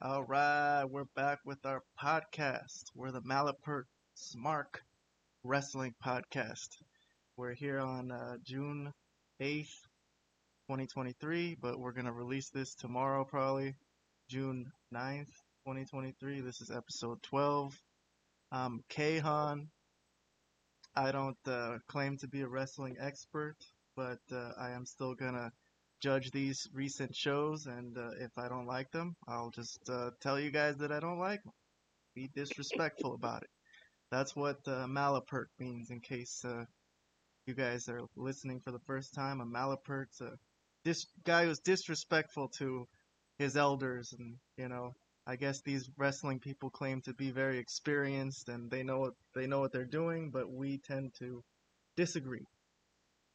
[0.00, 2.84] All right, we're back with our podcast.
[2.94, 3.82] We're the Malapert
[4.16, 4.78] Smark
[5.42, 6.68] Wrestling Podcast.
[7.36, 8.92] We're here on uh, June
[9.42, 9.74] 8th,
[10.68, 13.74] 2023, but we're going to release this tomorrow, probably
[14.30, 15.34] June 9th,
[15.66, 16.42] 2023.
[16.42, 17.74] This is episode 12.
[18.52, 19.66] I'm Kahan.
[20.94, 23.56] I don't uh, claim to be a wrestling expert,
[23.96, 25.50] but uh, I am still going to
[26.00, 30.38] judge these recent shows, and uh, if I don't like them, I'll just uh, tell
[30.38, 31.52] you guys that I don't like them.
[32.14, 33.50] Be disrespectful about it.
[34.10, 35.90] That's what uh, malapert means.
[35.90, 36.64] In case uh,
[37.46, 40.32] you guys are listening for the first time, a malapert's a
[40.84, 42.86] this guy who's disrespectful to
[43.38, 44.92] his elders, and you know,
[45.26, 49.46] I guess these wrestling people claim to be very experienced and they know what they
[49.46, 51.42] know what they're doing, but we tend to
[51.96, 52.44] disagree.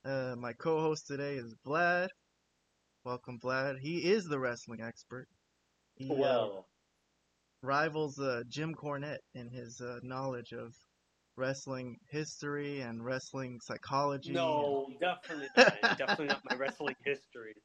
[0.05, 2.09] Uh, my co-host today is Vlad.
[3.03, 3.79] Welcome, Vlad.
[3.79, 5.27] He is the wrestling expert.
[5.95, 6.67] He, uh, Well,
[7.61, 10.73] rivals uh, Jim Cornette in his uh, knowledge of
[11.35, 14.33] wrestling history and wrestling psychology.
[14.33, 15.97] no, definitely not.
[15.97, 17.55] definitely not my wrestling history,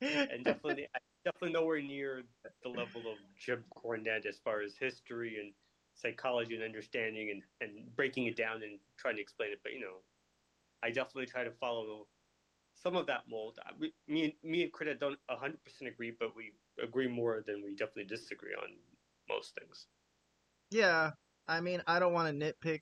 [0.00, 0.88] and definitely,
[1.24, 2.22] definitely nowhere near
[2.62, 5.52] the level of Jim Cornette as far as history and
[5.94, 9.60] psychology and understanding and, and breaking it down and trying to explain it.
[9.62, 9.98] But you know,
[10.82, 12.06] I definitely try to follow
[12.82, 13.58] some of that mold.
[13.78, 17.74] We- Me me and Cornette don't hundred percent agree, but we agree more than we
[17.74, 18.76] definitely disagree on
[19.28, 19.86] most things.
[20.70, 21.10] Yeah,
[21.46, 22.80] I mean, I don't want to nitpick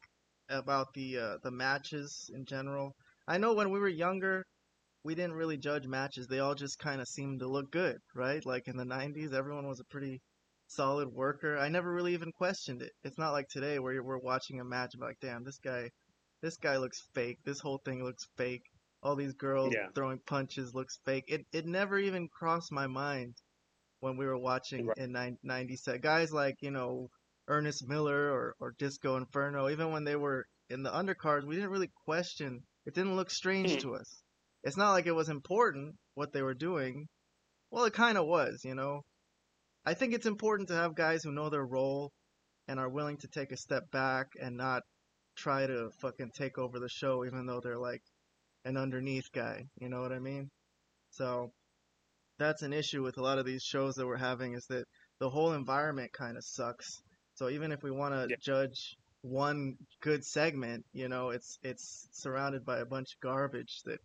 [0.48, 2.94] about the uh, the matches in general.
[3.26, 4.44] I know when we were younger,
[5.04, 6.26] we didn't really judge matches.
[6.28, 8.44] They all just kind of seemed to look good, right?
[8.46, 10.22] Like in the 90s, everyone was a pretty
[10.68, 11.58] solid worker.
[11.58, 12.92] I never really even questioned it.
[13.04, 15.90] It's not like today where we're watching a match and like, damn, this guy,
[16.42, 17.38] this guy looks fake.
[17.44, 18.64] This whole thing looks fake.
[19.06, 19.86] All these girls Yeah.
[19.94, 21.26] throwing punches looks fake.
[21.28, 23.36] It it never even crossed my mind
[24.00, 24.98] when we were watching Right.
[24.98, 25.12] in
[25.44, 26.00] 90 set.
[26.02, 27.08] Guys like, you know,
[27.46, 31.70] Ernest Miller or, or Disco Inferno, even when they were in the undercards, we didn't
[31.70, 32.66] really question.
[32.84, 33.78] It didn't look strange Hmm.
[33.78, 34.22] to us.
[34.64, 37.06] It's not like it was important what they were doing.
[37.70, 39.02] Well, it kind of was, you know.
[39.84, 42.12] I think it's important to have guys who know their role
[42.68, 44.82] and are willing to take a step back and not
[45.36, 48.02] try to fucking take over the show, even though they're like
[48.66, 49.64] an underneath guy.
[49.80, 50.50] You know what I mean?
[51.10, 51.52] So
[52.38, 54.84] that's an issue with a lot of these shows that we're having is that
[55.20, 57.00] the whole environment kind of sucks.
[57.34, 58.36] So even if we want to Yeah.
[58.42, 64.00] judge one good segment, you know, it's it's surrounded by a bunch of garbage that,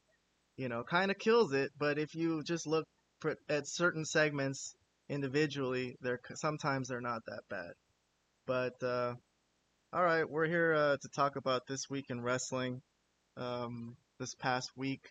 [0.57, 1.71] you know, kind of kills it.
[1.77, 2.85] But if you just look
[3.19, 4.75] for, at certain segments
[5.09, 7.73] individually, they're sometimes they're not that bad.
[8.45, 9.15] But uh,
[9.93, 12.81] all right, we're here uh, to talk about this week in wrestling.
[13.37, 15.09] Um, this past week,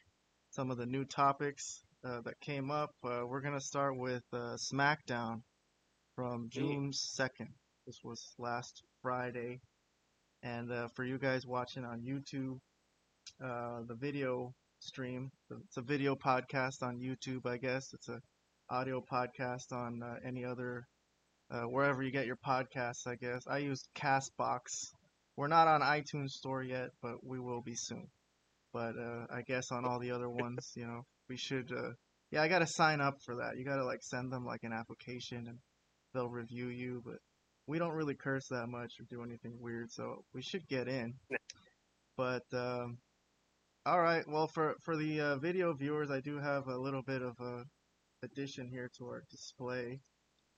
[0.50, 2.90] some of the new topics uh, that came up.
[3.02, 5.42] Uh, we're gonna start with uh, SmackDown
[6.14, 7.48] from June second.
[7.88, 9.58] This was last Friday,
[10.44, 12.58] and uh, for you guys watching on YouTube,
[13.44, 15.32] uh, the video stream.
[15.50, 17.92] It's a video podcast on YouTube, I guess.
[17.92, 18.20] It's a
[18.70, 20.84] audio podcast on uh, any other
[21.50, 23.08] uh, wherever you get your podcasts.
[23.08, 24.92] I guess I used Castbox.
[25.36, 28.06] We're not on iTunes Store yet, but we will be soon.
[28.72, 31.70] But uh, I guess on all the other ones, you know, we should.
[31.72, 31.90] Uh,
[32.30, 33.56] yeah, I gotta sign up for that.
[33.56, 35.58] You gotta like send them like an application, and
[36.14, 37.02] they'll review you.
[37.04, 37.16] But
[37.66, 41.14] we don't really curse that much or do anything weird, so we should get in.
[42.16, 42.98] But um,
[43.86, 47.22] all right, well for for the uh, video viewers, I do have a little bit
[47.22, 47.64] of a
[48.22, 49.98] addition here to our display.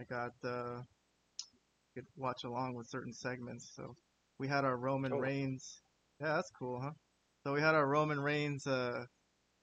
[0.00, 0.82] I got uh,
[1.94, 3.72] could watch along with certain segments.
[3.76, 3.94] So
[4.38, 5.20] we had our Roman Cool.
[5.20, 5.82] Reigns.
[6.20, 6.92] Yeah, that's cool, huh?
[7.44, 9.04] So we had our Roman Reigns uh,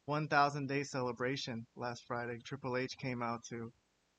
[0.05, 2.39] 1,000 day celebration last Friday.
[2.43, 3.71] Triple H came out to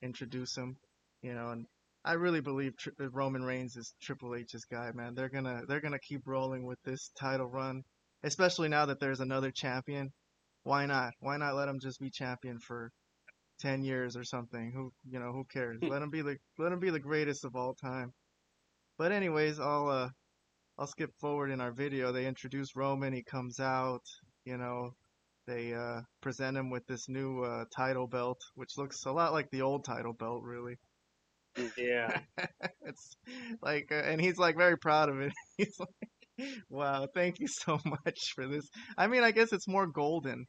[0.03, 0.77] introduce him,
[1.23, 1.67] you know, and
[2.05, 5.15] I really believe Tri- Roman Reigns is Triple H's guy, man.
[5.15, 7.83] They're gonna they're gonna keep rolling with this title run,
[8.23, 10.11] especially now that there's another champion.
[10.63, 11.13] Why not?
[11.21, 12.91] Why not let him just be champion for
[13.61, 14.73] 10 years or something?
[14.75, 15.79] Who you know who cares?
[15.83, 18.15] let him be the let him be the greatest of all time.
[18.97, 20.09] But anyways, I'll uh
[20.81, 22.11] I'll skip forward in our video.
[22.11, 23.13] They introduce Roman.
[23.13, 24.01] He comes out.
[24.47, 24.93] You know,
[25.47, 29.51] they uh, present him with this new uh, title belt, which looks a lot like
[29.51, 30.77] the old title belt, really.
[31.77, 32.21] Yeah.
[32.81, 33.15] it's
[33.61, 35.33] like, uh, and he's like very proud of it.
[35.59, 38.67] He's like, "Wow, thank you so much for this."
[38.97, 40.47] I mean, I guess it's more golden.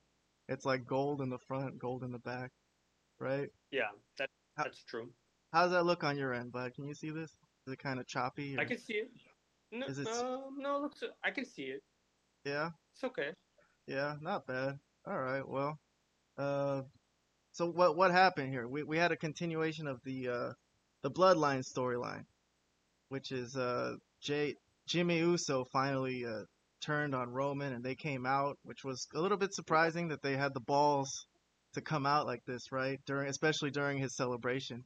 [0.47, 2.51] It's like gold in the front, gold in the back,
[3.19, 3.49] right?
[3.71, 5.11] Yeah, that How- that's true.
[5.51, 6.73] How does that look on your end, bud?
[6.75, 7.31] Can you see this?
[7.67, 8.55] Is it kind of choppy?
[8.57, 9.11] I can see it.
[9.71, 11.03] No, Is it um, no, it looks.
[11.23, 11.81] I can see it.
[12.45, 12.69] Yeah.
[12.93, 13.31] It's okay.
[13.87, 14.77] Yeah, not bad.
[15.07, 15.79] All right, well,
[16.37, 16.81] uh,
[17.53, 18.67] so what what happened here?
[18.67, 20.53] We we had a continuation of the uh
[21.03, 22.25] the Bloodline storyline,
[23.09, 24.55] which is uh Jay
[24.87, 26.43] Jimmy Uso finally uh,
[26.81, 30.35] turned on Roman and they came out, which was a little bit surprising that they
[30.35, 31.27] had the balls
[31.73, 32.99] to come out like this, right?
[33.05, 34.83] During especially during his celebration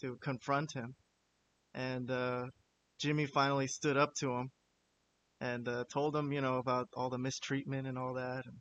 [0.00, 0.94] to confront him.
[1.74, 2.46] And uh,
[2.98, 4.50] Jimmy finally stood up to him
[5.40, 8.46] and uh, told him, you know, about all the mistreatment and all that.
[8.46, 8.56] And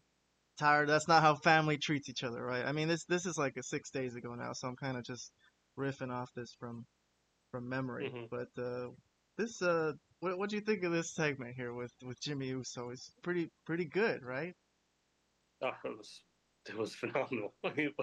[0.57, 0.89] tired.
[0.89, 2.65] That's not how family treats each other, right?
[2.65, 5.03] I mean, this this is like a six days ago now, so I'm kind of
[5.03, 5.31] just
[5.77, 6.85] riffing off this from
[7.51, 8.09] from memory.
[8.09, 8.29] Mhm.
[8.29, 8.89] But uh,
[9.37, 12.89] this, uh, what what do you think of this segment here with with Jimmy Uso?
[12.89, 14.53] It's pretty pretty good, right?
[15.61, 16.21] Oh, it was
[16.67, 17.53] it was phenomenal.
[17.63, 17.93] I mean,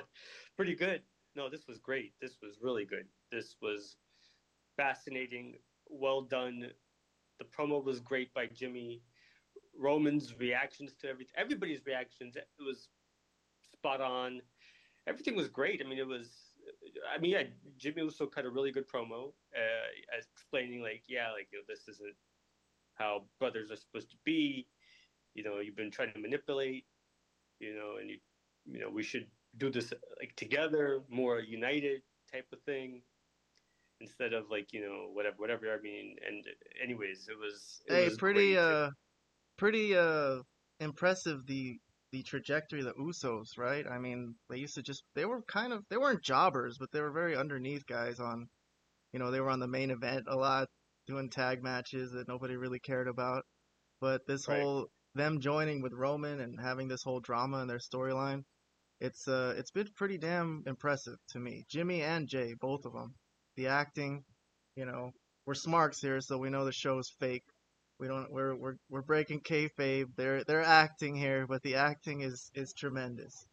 [0.57, 1.03] pretty good.
[1.35, 2.13] No, this was great.
[2.21, 3.07] This was really good.
[3.31, 3.97] This was
[4.77, 5.59] fascinating.
[5.93, 6.73] Well done.
[7.39, 9.03] The promo was great by Jimmy.
[9.79, 12.89] Roman's reactions to everything, everybody's reactions, it was
[13.73, 14.41] spot on.
[15.07, 15.83] Everything was great.
[15.85, 16.31] I mean, it was.
[17.13, 17.43] I mean, yeah,
[17.77, 21.89] Jimmy also cut a really good promo, uh, explaining like, yeah, like you know, this
[21.89, 22.15] isn't
[22.95, 24.69] how brothers are supposed to be.
[25.35, 26.85] You know, you've been trying to manipulate.
[27.59, 28.19] You know, and you,
[28.65, 29.27] you know, we should
[29.59, 32.03] do this like together, more united
[32.33, 33.03] type of thing,
[34.03, 35.73] instead of like you know whatever, whatever.
[35.73, 36.45] I mean, and
[36.83, 37.83] anyways, it was.
[37.89, 38.91] It Hey, was pretty uh,
[39.59, 40.43] pretty uh,
[40.81, 41.79] impressive the
[42.13, 43.87] the trajectory of the Usos, right?
[43.87, 47.01] I mean, they used to just they were kind of they weren't jobbers, but they
[47.01, 48.49] were very underneath guys on,
[49.13, 50.69] you know, they were on the main event a lot,
[51.07, 53.45] doing tag matches that nobody really cared about.
[54.01, 54.59] But this Right.
[54.59, 58.45] whole them joining with Roman and having this whole drama in their storyline,
[59.01, 61.65] it's uh it's been pretty damn impressive to me.
[61.69, 63.15] Jimmy and Jay, both of them.
[63.57, 64.25] The acting,
[64.77, 65.13] you know,
[65.47, 67.45] we're smarks here, so we know the show's fake.
[67.99, 68.31] We don't.
[68.33, 70.07] We're we're we're breaking kayfabe.
[70.17, 73.47] They're they're acting here, but the acting is is tremendous.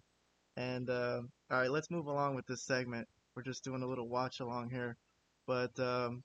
[0.58, 3.08] And uh, all right, let's move along with this segment.
[3.36, 4.98] We're just doing a little watch along here,
[5.48, 6.24] but um,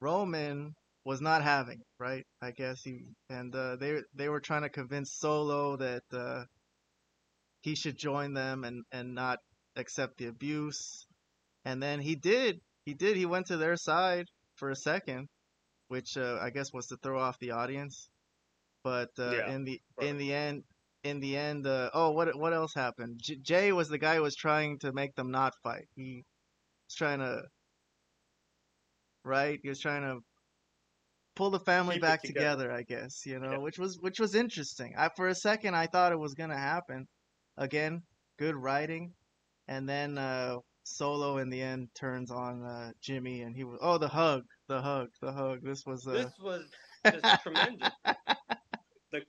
[0.00, 0.74] Roman
[1.04, 2.26] was not having it, right?
[2.42, 6.44] I guess he and uh, they they were trying to convince Solo that uh,
[7.62, 9.38] he should join them and and not
[9.76, 11.06] accept the abuse.
[11.64, 12.60] And then he did.
[12.88, 13.16] He did.
[13.18, 14.26] He went to their side
[14.56, 15.28] for a second,
[15.88, 18.08] which uh, I guess was to throw off the audience.
[18.82, 20.08] But uh, Yeah, in the right.
[20.08, 20.64] in the end,
[21.04, 23.20] in the end, uh, oh, what what else happened?
[23.22, 25.86] J- Jay was the guy who was trying to make them not fight.
[25.96, 26.24] He
[26.88, 27.42] was trying to,
[29.24, 29.58] right?
[29.62, 30.20] He was trying to
[31.36, 32.68] pull the family Keep back together.
[32.68, 33.26] together, I guess.
[33.26, 33.58] You know, Yeah.
[33.60, 34.94] which was which was interesting.
[34.96, 37.06] I for a second I thought it was gonna happen.
[37.56, 38.02] Again,
[38.38, 39.14] good writing,
[39.68, 40.56] and then uh,
[40.88, 44.80] Solo in the end turns on uh, Jimmy, and he was oh the hug, the
[44.80, 45.62] hug, the hug.
[45.62, 46.64] This was uh, This was
[47.06, 47.90] just tremendous.
[49.12, 49.22] The,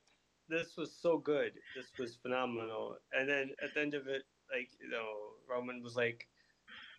[0.47, 1.53] this was so good.
[1.75, 2.97] This was phenomenal.
[3.13, 4.23] And then at the end of it,
[4.53, 5.07] like you know,
[5.49, 6.27] Roman was like,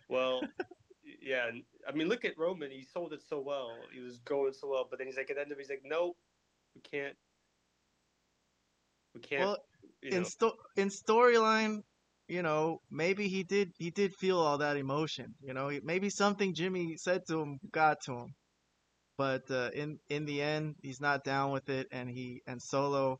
[0.07, 0.41] "Well,
[1.21, 1.49] yeah."
[1.87, 2.71] I mean, look at Roman.
[2.71, 3.75] He sold it so well.
[3.93, 4.87] He was going so well.
[4.89, 6.17] But then he's like, at the end of it, he's like, "Nope,
[6.75, 7.17] we can't.
[9.15, 9.57] We can't." well
[10.01, 11.83] you in know, sto- in storyline,
[12.31, 15.35] you know, maybe he did he did feel all that emotion.
[15.41, 18.33] You know, maybe something Jimmy said to him got to him.
[19.17, 23.19] But uh, in in the end, he's not down with it, and he and Solo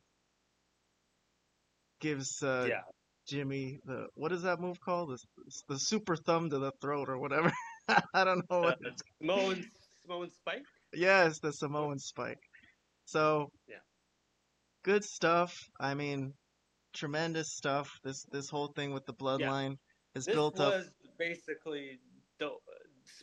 [2.00, 2.82] gives uh, yeah,
[3.28, 5.10] Jimmy the what is that move called?
[5.12, 5.20] The
[5.68, 7.52] the super thumb to the throat or whatever.
[8.14, 8.78] I don't know uh, what.
[8.82, 9.64] it's- Samoan
[10.06, 10.66] Samoan Spike.
[10.94, 12.40] Yes, the Samoan spike.
[13.06, 13.84] So Yeah.
[14.84, 15.58] good stuff.
[15.80, 16.34] I mean,
[16.94, 18.00] tremendous stuff.
[18.04, 19.78] This this whole thing with the bloodline
[20.16, 20.74] is This built up.
[20.74, 22.00] was basically
[22.40, 22.52] the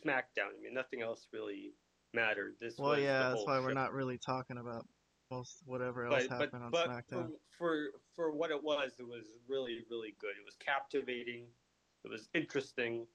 [0.03, 0.55] SmackDown.
[0.57, 1.73] I mean, nothing else really
[2.13, 2.55] mattered.
[2.59, 4.85] This Well, was yeah, that's why we're not really talking about
[5.31, 7.09] most whatever else but but, happened on but SmackDown.
[7.11, 10.31] for, for for what it was, it was really really good.
[10.31, 11.45] It was captivating.
[12.03, 13.05] It was interesting,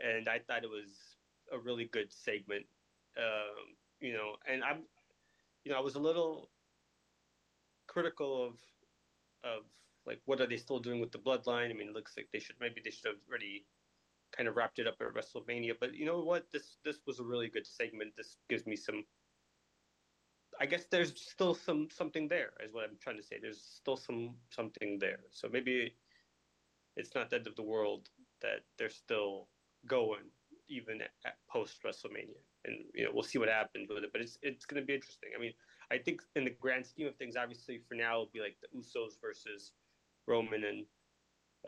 [0.00, 1.16] and I thought it was
[1.52, 2.64] a really good segment.
[3.18, 4.84] Um, you know, and I'm,
[5.64, 6.48] you know, I was a little
[7.86, 8.54] critical of
[9.44, 9.64] of
[10.06, 11.70] like what are they still doing with the bloodline?
[11.70, 13.66] I mean, it looks like they should maybe they should have already
[14.36, 15.74] kind of wrapped it up at WrestleMania.
[15.78, 16.46] But you know what?
[16.52, 18.14] This this was a really good segment.
[18.16, 19.04] This gives me some.
[20.60, 23.38] I guess there's still some something there, is what I'm trying to say.
[23.40, 25.20] There's still some something there.
[25.30, 25.94] So maybe
[26.96, 28.08] it's not the end of the world
[28.42, 29.48] that they're still
[29.86, 30.30] going
[30.68, 34.10] even at post WrestleMania, and you know we'll see what happens with it.
[34.12, 35.30] But it's it's going to be interesting.
[35.36, 35.52] I mean,
[35.92, 38.78] I think in the grand scheme of things, obviously for now it'll be like the
[38.78, 39.72] Usos versus
[40.26, 40.86] Roman and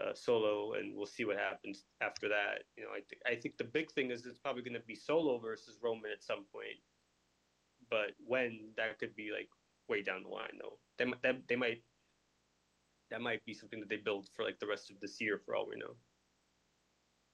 [0.01, 2.65] uh, Solo, and we'll see what happens after that.
[2.77, 4.95] You know, I think I think the big thing is it's probably going to be
[4.95, 6.81] Solo versus Roman at some point,
[7.91, 9.49] but when that could be like
[9.89, 10.79] way down the line though.
[10.99, 11.83] They that they might
[13.11, 15.55] that might be something that they build for like the rest of this year for
[15.55, 15.95] all we know.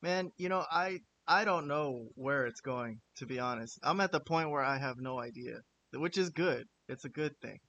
[0.02, 3.00] Man, you know, I I don't know where it's going.
[3.16, 5.60] To be honest, I'm at the point where I have no idea,
[5.92, 6.66] which is good.
[6.90, 7.60] It's a good thing.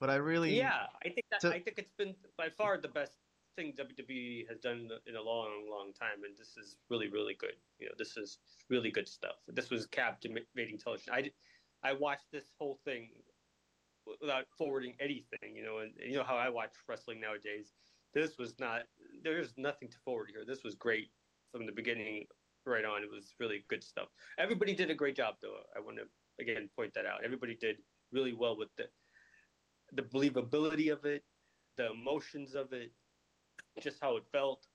[0.00, 2.88] But I really Yeah, I think that to- I think it's been by far the
[2.88, 3.16] best
[3.56, 7.54] thing WWE has done in a long, long time, and this is really, really good.
[7.78, 8.38] You know, this is
[8.68, 9.36] really good stuff.
[9.46, 11.12] This was captivating television.
[11.12, 11.30] I
[11.82, 13.10] I watched this whole thing
[14.20, 15.54] without forwarding anything.
[15.56, 17.72] You know, and, and you know how I watch wrestling nowadays.
[18.12, 18.82] This was not.
[19.22, 20.44] There's nothing to forward here.
[20.44, 21.10] This was great
[21.52, 22.26] from the beginning
[22.66, 23.02] right on.
[23.02, 24.08] It was really good stuff.
[24.38, 25.58] Everybody did a great job, though.
[25.76, 26.04] I want to
[26.42, 27.24] again point that out.
[27.24, 27.76] Everybody did
[28.14, 28.88] really well with the
[29.92, 31.24] the believability of it,
[31.76, 32.92] the emotions of it,
[33.80, 34.66] just how it felt.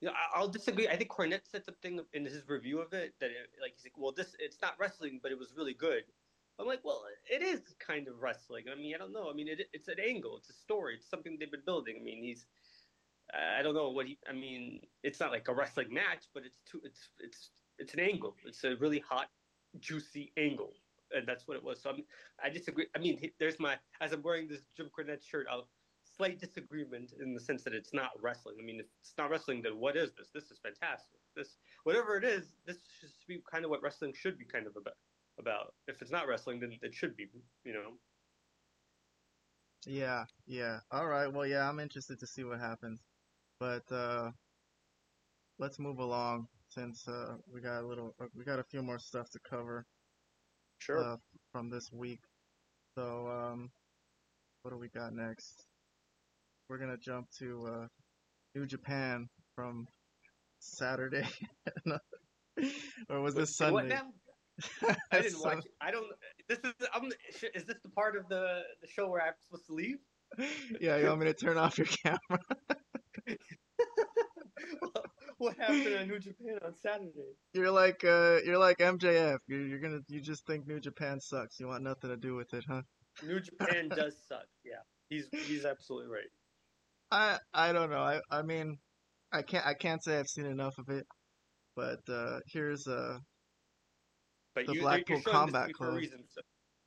[0.00, 0.88] You know, I- I'll disagree.
[0.88, 3.98] I think Cornette said something in his review of it that, it, like, he's like,
[3.98, 6.04] "Well, this it's not wrestling, but it was really good."
[6.58, 9.30] I'm like, "Well, it is kind of wrestling." I mean, I don't know.
[9.30, 11.96] I mean, it, it's an angle, it's a story, it's something they've been building.
[11.98, 12.46] I mean, he's,
[13.34, 14.18] I don't know what he.
[14.28, 16.80] I mean, it's not like a wrestling match, but it's too.
[16.84, 18.36] It's it's it's an angle.
[18.44, 19.30] It's a really hot,
[19.80, 20.74] juicy angle,
[21.14, 21.82] and that's what it was.
[21.82, 22.04] So I'm,
[22.42, 22.86] I disagree.
[22.94, 25.46] I mean, there's my as I'm wearing this Jim Cornette shirt.
[25.50, 25.68] I'll
[26.16, 28.56] slight disagreement in the sense that it's not wrestling.
[28.60, 30.28] I mean, if it's not wrestling, then what is this?
[30.32, 31.20] This is fantastic.
[31.34, 34.76] This whatever it is, this should be kind of what wrestling should be kind of
[34.76, 34.94] about.
[35.38, 37.28] About if it's not wrestling, then it should be.
[37.64, 37.92] You know.
[39.86, 40.78] Yeah, yeah.
[40.90, 41.30] All right.
[41.30, 43.00] Well, yeah, I'm interested to see what happens.
[43.60, 44.30] But uh
[45.58, 48.98] let's move along since uh we got a little uh, we got a few more
[48.98, 49.84] stuff to cover
[50.78, 51.02] Sure.
[51.02, 51.16] uh
[51.52, 52.20] from this week.
[52.96, 53.70] So, um
[54.62, 55.66] what do we got next?
[56.68, 57.86] We're going to jump to uh
[58.54, 59.86] New Japan from
[60.58, 61.26] Saturday.
[63.08, 63.74] or was this Sunday?
[63.74, 64.02] What now?
[65.12, 65.66] I didn't Sun- watch.
[65.66, 65.72] It.
[65.80, 66.06] I don't.
[66.48, 66.72] This is.
[66.94, 67.04] I'm.
[67.54, 69.98] Is this the part of the the show where I'm supposed to leave?
[70.80, 72.40] Yeah, you want me to turn off your camera?
[75.38, 77.34] what happened in New Japan on Saturday?
[77.52, 79.38] You're like uh you're like MJF.
[79.46, 81.60] You're, you're gonna you just think New Japan sucks.
[81.60, 82.82] You want nothing to do with it, huh?
[83.22, 84.46] New Japan does suck.
[84.64, 86.30] Yeah, he's he's absolutely right.
[87.10, 87.98] I I don't know.
[87.98, 88.78] I I mean,
[89.30, 91.06] I can't I can't say I've seen enough of it.
[91.74, 93.18] But uh here's uh
[94.54, 96.20] But The you, Blackpool you're showing this to Combat me for a Club.
[96.30, 96.40] So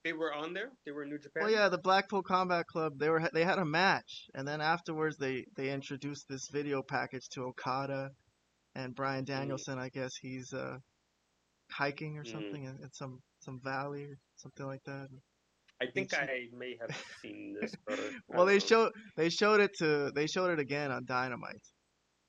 [0.03, 0.72] they were on there.
[0.88, 1.44] They were in New Japan.
[1.44, 2.98] well yeah the Blackpool Combat Club.
[2.98, 7.29] They were they had a match, and then afterwards they they introduced this video package
[7.34, 8.10] to Okada
[8.75, 9.79] and Brian Danielson.
[9.79, 10.77] I guess he's uh
[11.71, 12.31] hiking or Mm.
[12.31, 15.07] something in, in some some valley or something like that.
[15.81, 17.75] I think I may have seen this.
[18.27, 21.63] Well, they showed they showed it to they showed it again on Dynamite.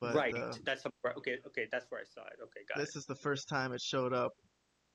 [0.00, 0.34] But right.
[0.34, 1.36] uh, That's a, okay.
[1.46, 2.38] Okay, that's where I saw it.
[2.42, 4.32] Okay, got this is the first time it showed up,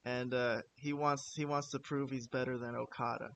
[0.04, 3.30] and uh, he wants he wants to prove he's better than Okada,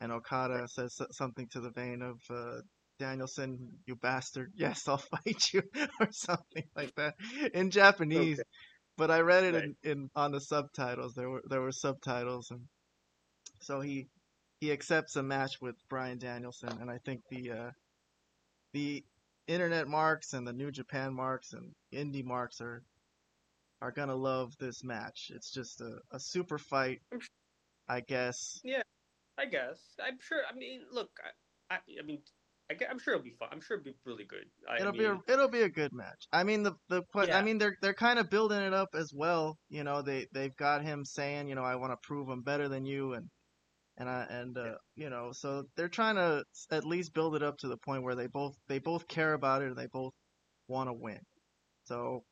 [0.00, 2.60] and Okada says something to the vein of uh,
[3.04, 5.62] Danielson, you bastard, yes, I'll fight you,
[6.00, 7.14] or something like that
[7.54, 8.40] in Japanese.
[8.40, 8.48] Okay.
[8.96, 9.64] But I read it Right.
[9.64, 11.14] in, in on the subtitles.
[11.14, 12.62] There were there were subtitles, and
[13.60, 14.08] so he
[14.60, 17.70] he accepts a match with Brian Danielson, and I think the uh,
[18.72, 19.04] the
[19.48, 22.82] internet marks and the New Japan marks and indie marks are
[23.82, 25.30] are gonna love this match.
[25.34, 27.00] It's just a, a super fight,
[27.88, 28.60] I guess.
[28.64, 28.82] Yeah.
[29.36, 29.80] I guess.
[30.00, 30.42] I'm sure.
[30.48, 31.10] I mean, look.
[31.22, 31.74] I.
[31.74, 32.22] I, I mean,
[32.70, 33.48] I, am sure it'll be fun.
[33.52, 34.46] I'm sure it'll be really good.
[34.68, 36.26] I It'll mean, be a it'll be a good match.
[36.32, 37.38] I mean the the Yeah.
[37.38, 39.58] I mean they're they're kind of building it up as well.
[39.68, 42.68] You know they they've got him saying you know I want to prove I'm better
[42.68, 43.30] than you and
[43.98, 47.58] and I and uh, you know so they're trying to at least build it up
[47.58, 50.14] to the point where they both they both care about it and they both
[50.68, 51.20] want to win.
[51.84, 52.24] So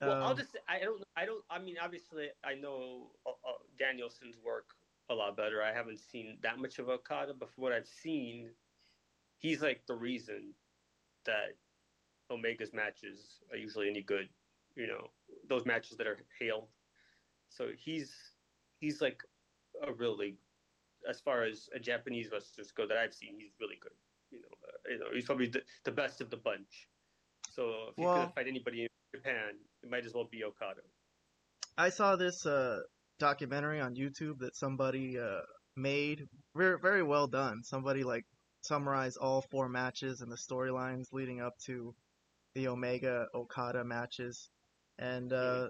[0.00, 0.56] Well, I'll um, just.
[0.68, 1.02] I don't.
[1.16, 1.44] I don't.
[1.50, 4.66] I mean, obviously, I know uh, uh, Danielson's work
[5.08, 5.62] a lot better.
[5.62, 8.50] I haven't seen that much of Okada, but from what I've seen,
[9.38, 10.54] he's like the reason
[11.24, 11.56] that
[12.30, 14.28] Omega's matches are usually any good.
[14.74, 15.10] You know,
[15.48, 16.68] those matches that are hailed.
[17.48, 18.12] So he's
[18.80, 19.22] he's like
[19.86, 20.36] a really,
[21.08, 23.92] as far as a Japanese wrestlers go that I've seen, he's really good.
[24.30, 26.88] You know, uh, you know, he's probably the, the best of the bunch.
[27.52, 30.82] So if Well- gonna fight anybody in Japan, it might as well be Okada.
[31.78, 32.80] I saw this uh,
[33.18, 35.40] documentary on YouTube that somebody uh,
[35.76, 36.26] made.
[36.54, 37.62] Very, very well done.
[37.64, 38.24] Somebody like
[38.62, 41.94] summarized all four matches and the storylines leading up to
[42.54, 44.48] the Omega Okada matches,
[44.98, 45.68] and uh,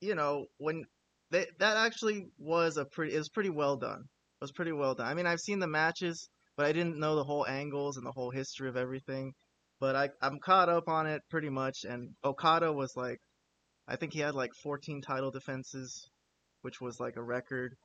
[0.00, 0.84] you know when
[1.30, 4.00] they, that actually was a pretty it was pretty well done.
[4.00, 5.06] It was pretty well done.
[5.06, 8.12] I mean, I've seen the matches, but I didn't know the whole angles and the
[8.12, 9.32] whole history of everything.
[9.80, 13.20] But I I'm caught up on it pretty much, and Okada was like
[13.88, 16.08] I think he had like 14 title defenses,
[16.62, 17.76] which was like a record,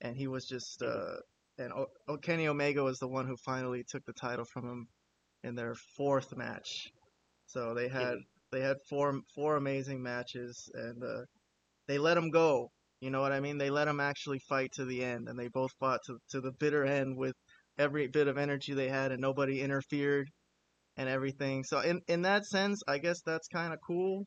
[0.00, 1.16] and he was just uh,
[1.58, 4.88] and o- Kenny Omega was the one who finally took the title from him
[5.42, 6.90] in their fourth match.
[7.46, 8.16] So they had.
[8.52, 11.24] They had four four amazing matches, and uh,
[11.88, 12.70] they let him go.
[13.00, 13.58] You know what I mean?
[13.58, 16.52] They let him actually fight to the end, and they both fought to to the
[16.52, 17.34] bitter end with
[17.78, 20.30] every bit of energy they had, and nobody interfered
[20.96, 21.64] and everything.
[21.64, 24.26] So in in that sense, I guess that's kind of cool.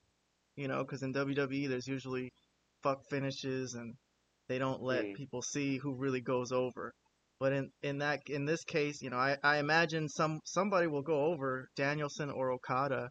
[0.56, 2.32] You know, because in WWE there's usually
[2.84, 3.96] fuck finishes and
[4.50, 5.16] they don't let Mm.
[5.16, 6.94] people see who really goes over.
[7.39, 11.03] But in, in that in this case, you know, I, I imagine some somebody will
[11.03, 13.10] go over Danielson or Okada.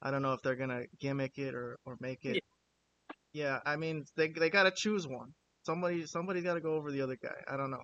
[0.00, 2.42] I don't know if they're gonna gimmick it or, or make it.
[3.32, 5.34] Yeah, I mean they they gotta choose one.
[5.66, 7.34] Somebody somebody's gotta go over the other guy.
[7.48, 7.82] I don't know.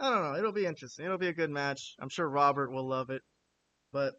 [0.00, 0.38] I don't know.
[0.38, 1.06] It'll be interesting.
[1.06, 1.94] It'll be a good match.
[2.00, 3.22] I'm sure Robert will love it.
[3.92, 4.14] But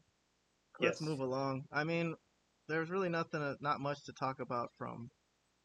[0.80, 1.10] let's Yes.
[1.10, 1.66] move along.
[1.72, 2.16] I mean,
[2.68, 5.10] there's really nothing, to, not much to talk about from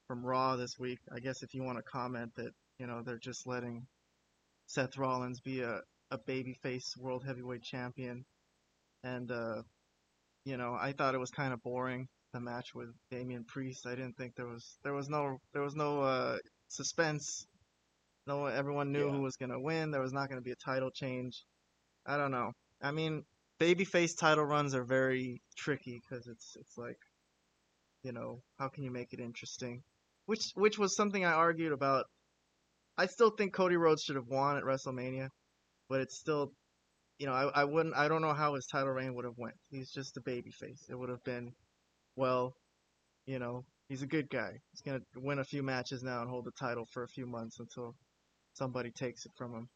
[0.06, 0.98] from Raw this week.
[1.14, 3.86] I guess if you want to comment that you know they're just letting
[4.68, 8.25] Seth Rollins be a a babyface world heavyweight champion,
[9.02, 9.62] and uh,
[10.44, 13.87] you know I thought it was kind of boring the match with Damian Priest.
[13.87, 16.37] I didn't think there was there was no there was no uh,
[16.68, 17.46] suspense.
[18.26, 19.12] No, everyone knew Yeah.
[19.12, 19.90] who was gonna win.
[19.90, 21.44] There was not gonna be a title change.
[22.06, 22.52] I don't know.
[22.82, 23.25] I mean,
[23.58, 26.98] babyface title runs are very tricky because it's it's like,
[28.02, 29.82] you know, how can you make it interesting?
[30.26, 32.06] Which which was something I argued about.
[32.98, 35.28] I still think Cody Rhodes should have won at WrestleMania,
[35.88, 36.52] but it's still,
[37.18, 39.54] you know, I I wouldn't I don't know how his title reign would have went.
[39.70, 40.84] He's just a baby face.
[40.90, 41.52] It would have been,
[42.16, 42.54] well,
[43.26, 44.58] you know, he's a good guy.
[44.72, 47.60] He's gonna win a few matches now and hold the title for a few months
[47.60, 47.94] until
[48.54, 49.68] somebody takes it from him.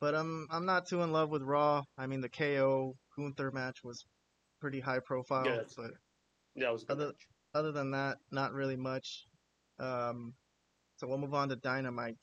[0.00, 1.82] But I'm I'm not too in love with Raw.
[1.98, 4.04] I mean, the KO Gunther match was
[4.60, 5.90] pretty high profile, Yeah, but
[6.56, 7.26] That was good Other- match.
[7.54, 9.26] other than that, not really much.
[9.78, 10.34] Um,
[10.96, 12.18] so we'll move on to Dynamite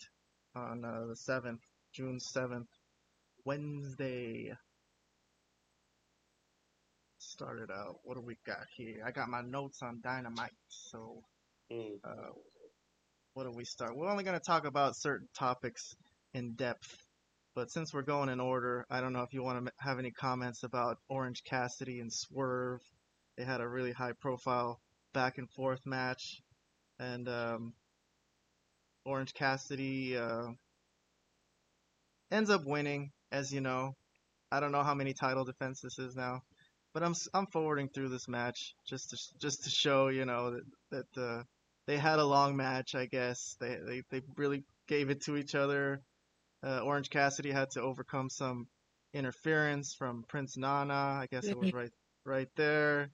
[0.55, 1.61] on uh, the seventh,
[1.93, 2.67] June seventh,
[3.45, 4.53] Wednesday.
[7.17, 7.99] Started out.
[8.03, 9.03] What do we got here?
[9.05, 10.55] I got my notes on Dynamite.
[10.67, 11.23] So
[11.71, 11.99] Mm.
[12.03, 12.31] uh,
[13.33, 13.95] what do we start?
[13.95, 15.95] We're only going to talk about certain topics
[16.33, 16.97] in depth,
[17.53, 20.09] but since we're going in order, I don't know if you want to have any
[20.11, 22.81] comments about Orange Cassidy and Swerve.
[23.37, 24.81] They had a really high profile
[25.13, 26.41] back and forth match,
[26.97, 27.73] and um,
[29.05, 30.47] Orange Cassidy uh,
[32.31, 33.95] ends up winning, as you know.
[34.51, 36.41] I don't know how many title defense this is now,
[36.93, 40.63] but I'm I'm forwarding through this match just to just to show you know that
[40.91, 41.43] that uh,
[41.87, 42.95] they had a long match.
[42.95, 46.01] I guess they they they really gave it to each other.
[46.63, 48.67] Uh, Orange Cassidy had to overcome some
[49.13, 50.93] interference from Prince Nana.
[50.93, 51.91] I guess it was right
[52.25, 53.09] right there,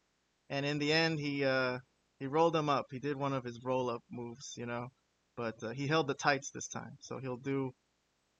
[0.50, 1.80] and in the end he uh
[2.20, 2.86] he rolled him up.
[2.92, 4.88] He did one of his roll up moves, you know,
[5.36, 7.74] but uh, he held the tights this time, so he'll do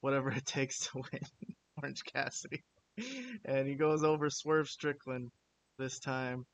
[0.02, 1.22] whatever it takes to win
[1.82, 2.64] Orange Cassidy.
[3.46, 5.32] and he goes over Swerve Strickland
[5.78, 6.46] this time.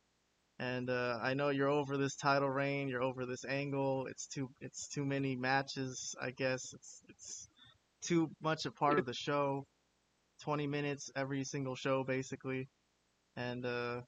[0.59, 2.87] And uh, I know you're over this title reign.
[2.87, 4.05] You're over this angle.
[4.07, 6.15] It's too it's too many matches.
[6.21, 7.47] I guess it's it's
[8.03, 9.65] too much a part of the show.
[10.43, 12.67] Twenty minutes every single show basically.
[13.35, 14.01] And uh,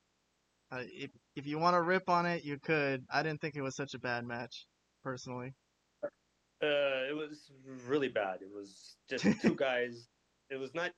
[0.72, 3.04] if if you want to rip on it, you could.
[3.12, 4.68] I didn't think it was such a bad match,
[5.04, 5.54] personally.
[6.64, 7.52] Uh, it was
[7.88, 8.38] really bad.
[8.42, 10.08] It was just two guys.
[10.50, 10.92] It was not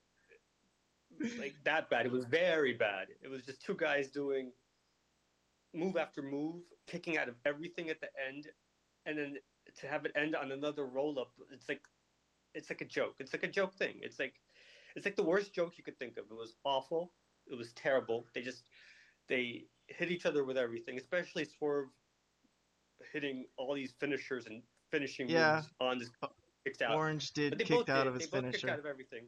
[1.40, 2.06] like that bad.
[2.06, 3.08] It was very bad.
[3.24, 4.52] It was just two guys doing
[5.74, 8.48] move after move, kicking out of everything at the end,
[9.08, 9.38] and then
[9.80, 11.32] to have it end on another roll up.
[11.52, 11.82] It's like
[12.54, 13.16] it's like a joke.
[13.20, 13.96] It's like a joke thing.
[14.02, 14.36] It's like
[14.96, 16.26] it's like the worst joke you could think of.
[16.30, 17.12] It was awful.
[17.48, 18.28] It was terrible.
[18.36, 18.66] They just
[19.28, 21.88] they hit each other with everything, especially Swerve
[23.12, 25.56] hitting all these finishers and finishing Yeah.
[25.58, 26.10] moves on this
[26.66, 26.96] kicked out.
[26.96, 28.08] Orange did they kicked both out did.
[28.08, 28.80] of his they both kicked out finisher.
[28.80, 29.26] of everything.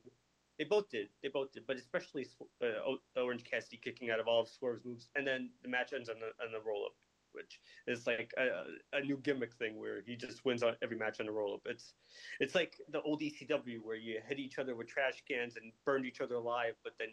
[0.57, 1.09] They both did.
[1.21, 1.67] They both did.
[1.67, 2.25] But especially
[2.63, 6.09] uh, Orange Cassidy kicking out of all of Swerve's moves, and then the match ends
[6.09, 6.95] on the, on a roll up,
[7.33, 11.19] which is like a, a new gimmick thing where he just wins on every match
[11.19, 11.61] on a roll up.
[11.65, 11.93] It's
[12.39, 16.05] it's like the old ECW where you hit each other with trash cans and burned
[16.07, 17.09] each other alive, but then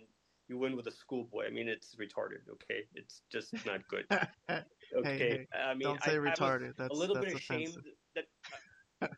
[0.48, 1.46] you win with a schoolboy.
[1.46, 2.48] I mean, it's retarded.
[2.50, 4.06] Okay, it's just not good.
[4.96, 6.76] Okay, hey, I mean, Don't I- say I retarded.
[6.76, 7.82] That's a little that's bit ashamed offensive.
[8.14, 9.10] That.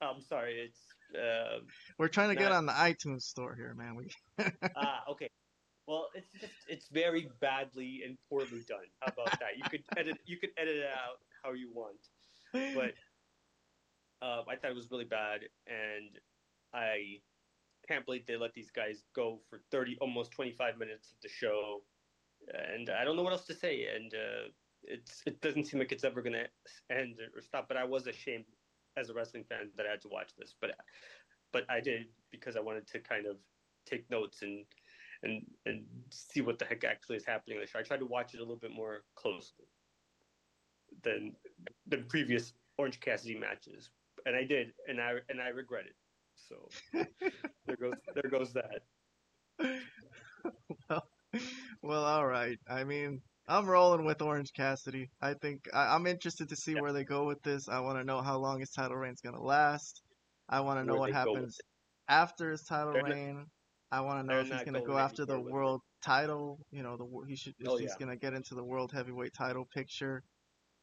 [0.00, 0.54] I'm sorry.
[0.54, 0.80] It's
[1.16, 1.60] uh,
[1.98, 3.94] We're trying to get on the iTunes store here, man.
[3.94, 4.10] We
[4.76, 5.28] ah okay.
[5.86, 8.86] Well, it's just it's very badly and poorly done.
[9.00, 9.56] How about that?
[9.56, 11.98] You could edit you could edit it out how you want,
[12.52, 12.94] but
[14.26, 16.18] uh, I thought it was really bad, and
[16.72, 17.18] I
[17.88, 21.28] can't believe they let these guys go for thirty almost twenty five minutes of the
[21.28, 21.82] show,
[22.72, 23.86] and I don't know what else to say.
[23.94, 24.48] And uh,
[24.84, 26.46] it's it doesn't seem like it's ever gonna
[26.90, 27.68] end or stop.
[27.68, 28.46] But I was ashamed
[28.96, 30.74] as a wrestling fan that I had to watch this, but
[31.52, 33.36] but I did because I wanted to kind of
[33.86, 34.64] take notes and
[35.22, 37.78] and and see what the heck actually is happening in the show.
[37.78, 39.66] I tried to watch it a little bit more closely.
[41.02, 41.36] than
[41.86, 43.90] the previous Orange Cassidy matches,
[44.26, 45.96] and I did, and I and I regret it.
[46.36, 46.68] So
[47.66, 48.82] there goes there goes that.
[50.88, 51.08] well,
[51.82, 52.58] well, all right.
[52.68, 55.10] I mean, I'm rolling with Orange Cassidy.
[55.20, 57.68] I think I, am interested to see where they go with this.
[57.68, 60.02] I want to know how long his title reign is gonna last.
[60.48, 61.58] I want to know what happens
[62.08, 63.34] after his title they're reign.
[63.34, 63.46] Not,
[63.90, 66.58] I want to know if he's gonna go after the world title.
[66.70, 68.06] You know, the he should if oh, he's yeah.
[68.06, 70.22] gonna get into the world heavyweight title picture.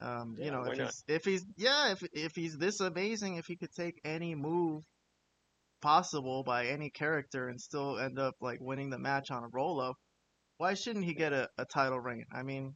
[0.01, 3.45] Um, yeah, you know, if he's, if he's yeah, if if he's this amazing, if
[3.45, 4.83] he could take any move
[5.81, 9.79] possible by any character and still end up like winning the match on a roll
[9.79, 9.95] up,
[10.59, 12.25] why shouldn't he get a, a title reign?
[12.33, 12.75] I mean,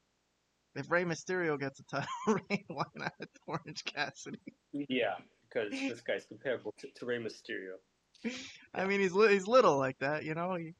[0.73, 2.07] if Rey Mysterio gets a title
[2.49, 3.11] reign, why not
[3.47, 4.39] Orange Cassidy?
[4.71, 5.15] Yeah,
[5.47, 7.75] because this guy's comparable to, to Rey Mysterio.
[8.73, 10.55] I mean, he's he's little like that, you know.
[10.55, 10.73] He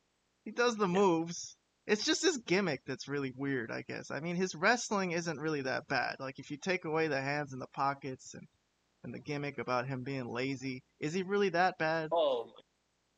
[0.45, 1.57] he does the moves.
[1.85, 4.09] It's just his gimmick that's really weird, I guess.
[4.09, 6.15] I mean, his wrestling isn't really that bad.
[6.21, 8.47] Like if you take away the hands and the pockets and
[9.03, 12.07] and the gimmick about him being lazy, is he really that bad?
[12.13, 12.53] Oh,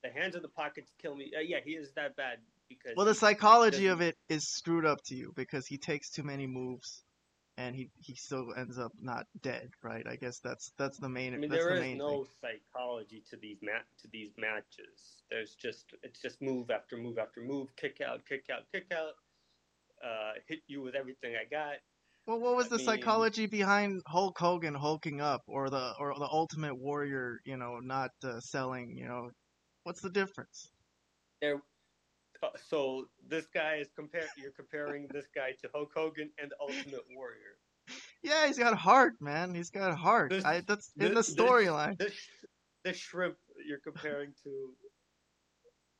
[0.04, 1.32] the hands in the pockets kill me.
[1.38, 5.00] Uh, yeah, he is that bad because well, the psychology of it is screwed up
[5.06, 7.04] to you because he takes too many moves,
[7.58, 10.06] and he he still ends up not dead, right?
[10.08, 11.34] I guess that's that's the main.
[11.34, 12.60] I mean, there the is no thing.
[12.74, 15.24] psychology to these mat to these matches.
[15.30, 19.14] There's just it's just move after move after move, kick out, kick out, kick out,
[20.04, 21.76] uh, hit you with everything I got.
[22.28, 26.14] Well, what was I the mean, psychology behind Hulk Hogan hulking up, or the or
[26.18, 28.96] the Ultimate Warrior, you know, not uh, selling?
[28.98, 29.30] You know,
[29.84, 30.72] what's the difference?
[31.42, 31.62] There,
[32.70, 34.28] so this guy is compare.
[34.38, 37.58] You're comparing this guy to Hulk Hogan and the Ultimate Warrior.
[38.24, 39.54] Yeah, he's got heart, man.
[39.54, 40.32] He's got heart.
[40.32, 41.98] This, I, that's this, in the storyline.
[41.98, 42.14] This,
[42.84, 44.72] this, shrimp you're comparing to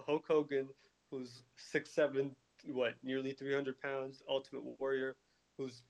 [0.06, 0.68] Hulk Hogan,
[1.12, 4.24] who's six seven, what, nearly three hundred pounds.
[4.28, 5.16] Ultimate Warrior,
[5.58, 5.84] who's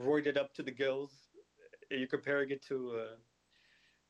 [0.00, 1.12] roided up to the gills.
[1.90, 3.00] You're comparing it to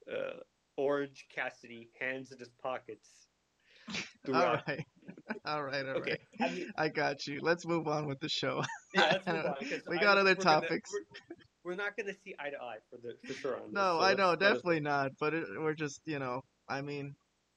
[0.09, 0.37] uh, uh,
[0.77, 3.09] Orange Cassidy, hands in his pockets.
[4.33, 4.87] All right.
[5.45, 6.19] all right, all okay.
[6.41, 6.67] right.
[6.77, 7.41] I, I, got you.
[7.43, 8.63] Let's move on with the show.
[8.95, 9.55] Yeah, let's move on.
[9.89, 10.91] we got other topics.
[10.91, 11.05] Gonna,
[11.65, 13.61] we're, we're, not going to see eye to eye for the for sure.
[13.71, 15.13] no, this, so I know, definitely not.
[15.19, 17.15] But it, we're just, you know, I mean,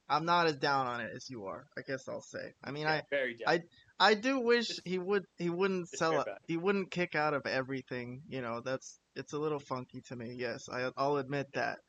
[0.10, 1.66] I'm not as down on it as you are.
[1.78, 2.54] I guess I'll say.
[2.64, 3.02] I mean, yeah,
[3.46, 3.62] I, I,
[4.00, 5.26] I do wish he would.
[5.38, 6.24] He wouldn't sell.
[6.48, 8.22] He wouldn't kick out of everything.
[8.30, 10.36] You know, that's it's a little funky to me.
[10.38, 11.80] Yes, I, I'll admit that.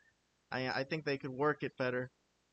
[0.51, 2.11] I, I think they could work it better.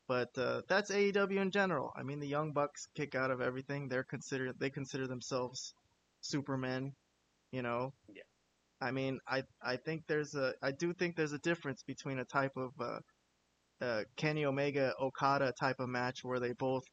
[0.08, 1.92] But uh, that's AEW in general.
[1.96, 3.88] I mean, the Young Bucks kick out of everything.
[3.88, 5.74] They're considered they consider themselves
[6.20, 6.92] Supermen.
[7.52, 7.92] You know.
[8.08, 8.22] Yeah.
[8.80, 12.24] I mean, I I think there's a I do think there's a difference between a
[12.24, 12.98] type of uh,
[13.84, 16.84] uh, Kenny Omega Okada type of match where they both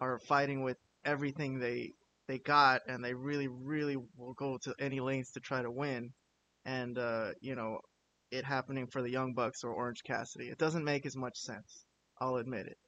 [0.00, 1.92] are fighting with everything they
[2.28, 6.12] they got and they really really will go to any lengths to try to win,
[6.64, 7.80] and uh, you know
[8.30, 10.48] it happening for the Young Bucks or Orange Cassidy.
[10.48, 11.85] It doesn't make as much sense.
[12.18, 12.78] I'll admit it.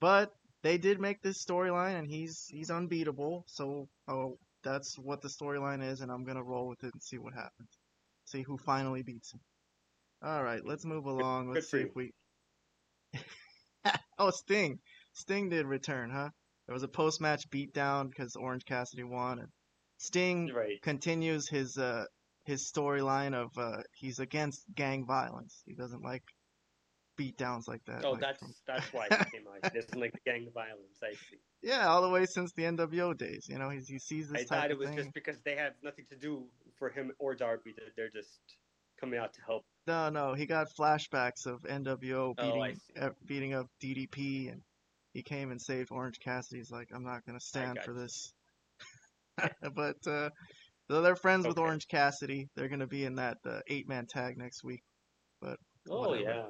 [0.00, 3.44] But they did make this storyline, and he's he's unbeatable.
[3.46, 7.18] So oh, that's what the storyline is, and I'm gonna roll with it and see
[7.18, 7.70] what happens.
[8.24, 9.40] See who finally beats him.
[10.22, 11.52] All right, let's move along.
[11.52, 12.12] Let's see if we.
[14.18, 14.80] oh, Sting.
[15.12, 16.30] Sting did return, huh?
[16.66, 19.48] There was a post-match beatdown because Orange Cassidy won, and
[19.96, 20.80] Sting right.
[20.82, 22.04] continues his uh
[22.44, 25.62] his storyline of uh he's against gang violence.
[25.66, 26.24] He doesn't like
[27.18, 28.04] beatdowns like that.
[28.04, 29.72] Oh, like that's that's why he came out.
[29.72, 30.98] This like gang violence.
[31.02, 31.38] I see.
[31.62, 33.46] Yeah, all the way since the NWO days.
[33.48, 34.42] You know, he he sees this.
[34.42, 34.98] I thought it was thing.
[34.98, 36.44] just because they have nothing to do
[36.78, 37.74] for him or Darby.
[37.76, 38.38] That they're just
[39.00, 39.64] coming out to help.
[39.86, 44.62] No, no, he got flashbacks of NWO oh, beating oh, beating up DDP, and
[45.12, 46.58] he came and saved Orange Cassidy.
[46.58, 48.00] He's like, I'm not gonna stand for you.
[48.00, 48.32] this.
[49.74, 50.30] but uh,
[50.90, 51.48] so they're friends okay.
[51.48, 52.48] with Orange Cassidy.
[52.54, 54.82] They're gonna be in that uh, eight man tag next week.
[55.40, 55.58] But
[55.90, 56.22] oh whatever.
[56.22, 56.42] yeah.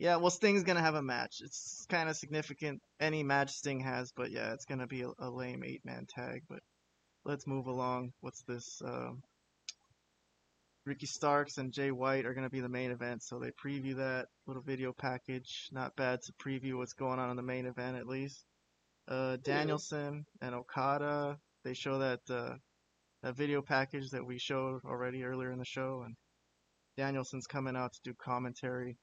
[0.00, 1.42] Yeah, well, Sting's gonna have a match.
[1.44, 2.80] It's kind of significant.
[3.00, 6.44] Any match Sting has, but yeah, it's gonna be a, a lame eight-man tag.
[6.48, 6.60] But
[7.26, 8.12] let's move along.
[8.22, 8.80] What's this?
[8.82, 9.10] Uh,
[10.86, 14.28] Ricky Starks and Jay White are gonna be the main event, so they preview that
[14.46, 15.68] little video package.
[15.70, 18.42] Not bad to preview what's going on in the main event at least.
[19.06, 22.54] Uh, Danielson and Okada, they show that uh,
[23.22, 26.16] that video package that we showed already earlier in the show, and
[26.96, 28.96] Danielson's coming out to do commentary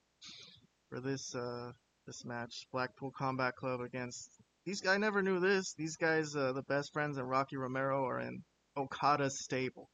[0.89, 1.71] for this uh,
[2.06, 2.67] this match.
[2.71, 4.30] Blackpool Combat Club against
[4.65, 4.86] these.
[4.88, 5.73] I never knew this.
[5.78, 8.43] These guys, uh, the best friends and Rocky Romero, are in
[8.76, 9.89] Okada's stable.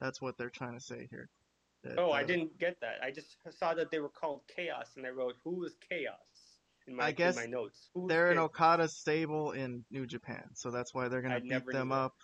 [0.00, 1.28] That's what they're trying to say here.
[1.84, 2.96] That, oh, uh, I didn't get that.
[3.02, 6.96] I just saw that they were called Chaos, and I wrote, "Who is Chaos?" In
[6.96, 7.90] my, I guess in my notes.
[8.06, 11.92] they're in Okada's stable in New Japan, so that's why they're gonna I beat them
[11.92, 12.14] up.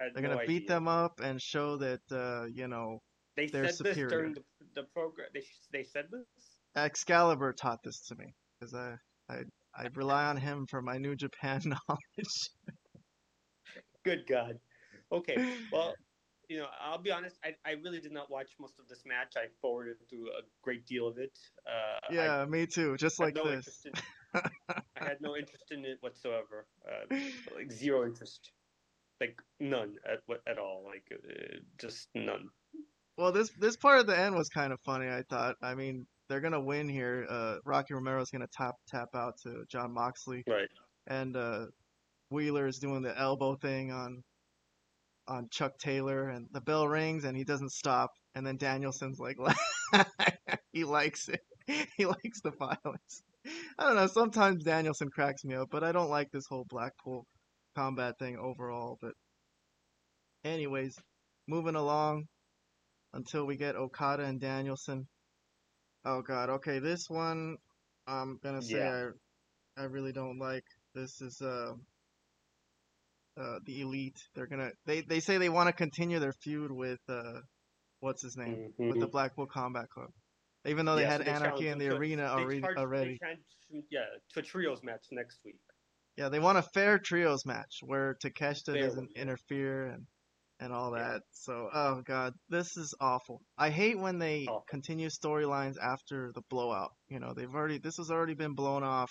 [0.00, 0.46] They're no gonna idea.
[0.46, 3.00] beat them up and show that uh, you know
[3.36, 4.08] They they're said superior.
[4.08, 4.42] this during the,
[4.74, 5.28] the program.
[5.32, 6.51] They they said this.
[6.76, 8.94] Excalibur taught this to me because I,
[9.28, 9.42] I
[9.74, 12.50] I rely on him for my New Japan knowledge.
[14.04, 14.58] Good God.
[15.10, 15.36] Okay.
[15.72, 15.94] Well,
[16.48, 17.36] you know, I'll be honest.
[17.42, 19.34] I, I really did not watch most of this match.
[19.36, 21.38] I forwarded through a great deal of it.
[21.66, 22.96] Uh, yeah, me too.
[22.98, 23.86] Just like no this.
[23.86, 23.92] in,
[24.34, 26.66] I had no interest in it whatsoever.
[26.86, 27.16] Uh,
[27.56, 28.50] like zero interest.
[29.18, 30.84] Like none at at all.
[30.84, 32.50] Like uh, just none.
[33.16, 35.08] Well, this this part of the end was kind of funny.
[35.08, 35.56] I thought.
[35.62, 37.26] I mean, they're gonna win here.
[37.28, 40.68] Uh, Rocky Romero's gonna tap tap out to Jon Moxley, Right.
[41.06, 41.66] and uh,
[42.30, 44.22] Wheeler's doing the elbow thing on
[45.28, 48.12] on Chuck Taylor, and the bell rings, and he doesn't stop.
[48.34, 49.36] And then Danielson's like,
[50.72, 51.40] he likes it.
[51.98, 53.22] He likes the violence.
[53.78, 54.06] I don't know.
[54.06, 57.26] Sometimes Danielson cracks me up, but I don't like this whole Blackpool
[57.76, 58.98] combat thing overall.
[59.00, 59.12] But
[60.44, 60.96] anyways,
[61.46, 62.24] moving along
[63.12, 65.06] until we get Okada and Danielson.
[66.04, 66.50] Oh God.
[66.50, 67.56] Okay, this one
[68.06, 69.10] I'm gonna say Yeah.
[69.76, 70.64] I I really don't like.
[70.94, 71.72] This is uh
[73.40, 74.18] uh the elite.
[74.34, 77.40] They're gonna they they say they want to continue their feud with uh
[78.00, 79.06] what's his name with the.
[79.06, 80.10] Blackpool Combat Club.
[80.66, 82.80] Even though they Yeah, had so Anarchy in the to- arena they already charged- they
[82.82, 83.18] already.
[83.18, 84.00] challenged yeah,
[84.34, 85.58] to a trios match next week.
[86.16, 89.22] Yeah, they want a fair trios match where Takeshita Fair doesn't one, yeah.
[89.22, 90.06] interfere and
[90.62, 91.12] and all Yeah.
[91.12, 91.22] that.
[91.32, 93.42] So, oh god, this is awful.
[93.58, 94.64] I hate when they Awful.
[94.70, 96.92] continue storylines after the blowout.
[97.08, 99.10] You know, they've already this has already been blown off.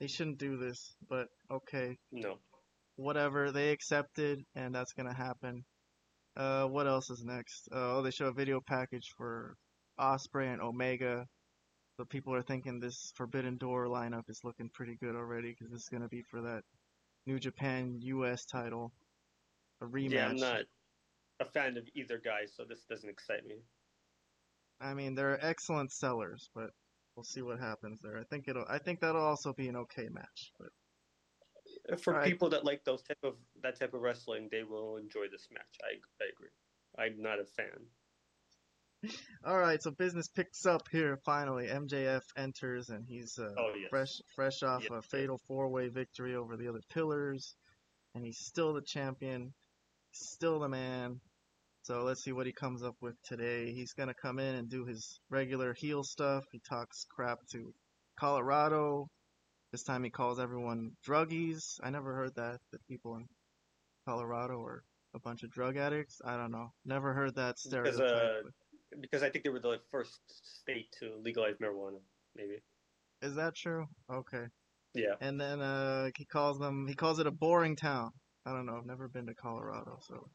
[0.00, 2.38] They shouldn't do this, but okay, No.
[2.96, 3.50] whatever.
[3.52, 5.64] They accepted, and that's gonna happen.
[6.36, 7.68] Uh, what else is next?
[7.72, 9.56] Uh, oh, they show a video package for
[9.98, 11.26] Ospreay and Omega.
[11.96, 15.82] So people are thinking this Forbidden Door lineup is looking pretty good already because this
[15.82, 16.62] is gonna be for that
[17.26, 18.92] New Japan US title,
[19.80, 20.10] a rematch.
[20.10, 20.62] Yeah, I'm not
[21.40, 23.56] a fan of either guy, so this doesn't excite me.
[24.80, 26.70] I mean, they're excellent sellers, but
[27.16, 28.18] we'll see what happens there.
[28.18, 28.64] I think it'll.
[28.68, 30.52] I think that'll also be an okay match.
[30.58, 32.28] But For Alright.
[32.28, 35.78] people that like those type of that type of wrestling, they will enjoy this match.
[35.82, 36.50] I I agree.
[36.98, 37.86] I'm not a fan.
[39.46, 41.66] all right, so business picks up here finally.
[41.68, 43.88] MJF enters and he's uh, Oh, yes.
[43.90, 47.54] fresh, fresh off Yes, a fatal four-way victory over the other pillars,
[48.14, 49.54] and he's still the champion,
[50.18, 51.20] still the man.
[51.82, 53.72] So let's see what he comes up with today.
[53.72, 56.44] He's gonna come in and do his regular heel stuff.
[56.52, 57.72] He talks crap to
[58.18, 59.08] Colorado.
[59.72, 61.78] This time he calls everyone druggies.
[61.82, 63.26] I never heard that that people in
[64.06, 64.82] Colorado are
[65.14, 66.20] a bunch of drug addicts.
[66.24, 66.68] I don't know.
[66.84, 68.44] Never heard that Because stereotype.
[68.44, 68.50] uh,
[69.00, 70.20] because I think they were the first
[70.60, 72.00] state to legalize marijuana.
[72.36, 72.58] Maybe.
[73.22, 73.86] Is that true?
[74.12, 74.44] Okay.
[74.94, 75.14] Yeah.
[75.20, 76.86] And then uh, he calls them.
[76.88, 78.10] He calls it a boring town.
[78.46, 78.76] I don't know.
[78.76, 80.28] I've never been to Colorado, so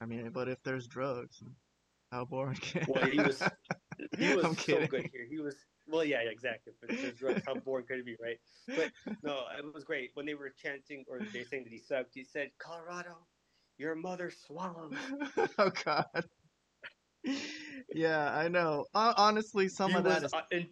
[0.00, 1.42] I mean, but if there's drugs,
[2.10, 2.86] how boring can?
[2.88, 3.42] Well, he was
[4.18, 4.88] he was I'm so kidding.
[4.88, 5.26] good here.
[5.28, 5.54] He was
[5.88, 6.72] well, yeah, exactly.
[6.80, 8.38] But there's drugs, how boring could it be, right?
[8.66, 8.90] But
[9.22, 12.14] no, it was great when they were chanting or they saying that he sucked.
[12.14, 13.16] He said, "Colorado,
[13.78, 14.94] your mother swallows."
[15.58, 16.06] oh God.
[17.94, 18.86] yeah, I know.
[18.94, 20.34] Honestly, some He of that was, is.
[20.34, 20.66] uh, and,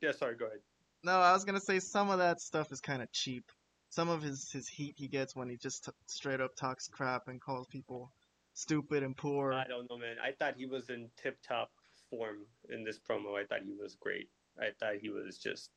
[0.00, 0.58] yeah, sorry, go ahead.
[1.04, 3.50] No, I was gonna say some of that stuff is kind of cheap.
[3.96, 7.28] Some of his his heat he gets when he just t- straight up talks crap
[7.28, 8.12] and calls people
[8.52, 9.54] stupid and poor.
[9.54, 10.16] I don't know, man.
[10.22, 11.70] I thought he was in tip top
[12.10, 13.40] form in this promo.
[13.40, 14.28] I thought he was great.
[14.60, 15.70] I thought he was just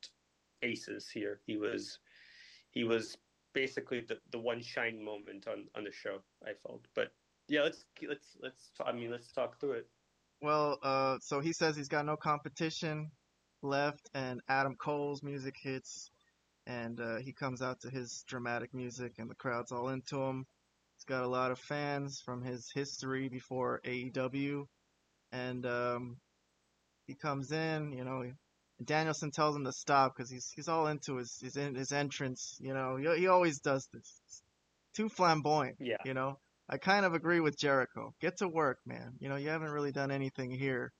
[0.60, 1.40] aces here.
[1.46, 1.98] He was
[2.72, 3.16] he was
[3.54, 6.18] basically the, the one shining moment on, on the show.
[6.44, 7.12] I felt, but
[7.48, 8.70] yeah, let's let's let's.
[8.84, 9.86] I mean, let's talk through it.
[10.42, 13.12] Well, uh, so he says he's got no competition
[13.62, 16.10] left, and Adam Cole's music hits,
[16.66, 20.46] and uh, he comes out to his dramatic music, and the crowd's all into him.
[20.96, 24.66] He's got a lot of fans from his history before AEW,
[25.32, 26.16] and um,
[27.06, 28.24] he comes in, you know.
[28.84, 32.56] Danielson tells him to stop because he's he's all into his his his entrance.
[32.60, 34.20] You know, he he always does this.
[34.26, 34.42] It's
[34.94, 35.76] too flamboyant.
[35.78, 38.14] Yeah, You know, I kind of agree with Jericho.
[38.20, 39.12] Get to work, man.
[39.18, 40.92] You know, you haven't really done anything here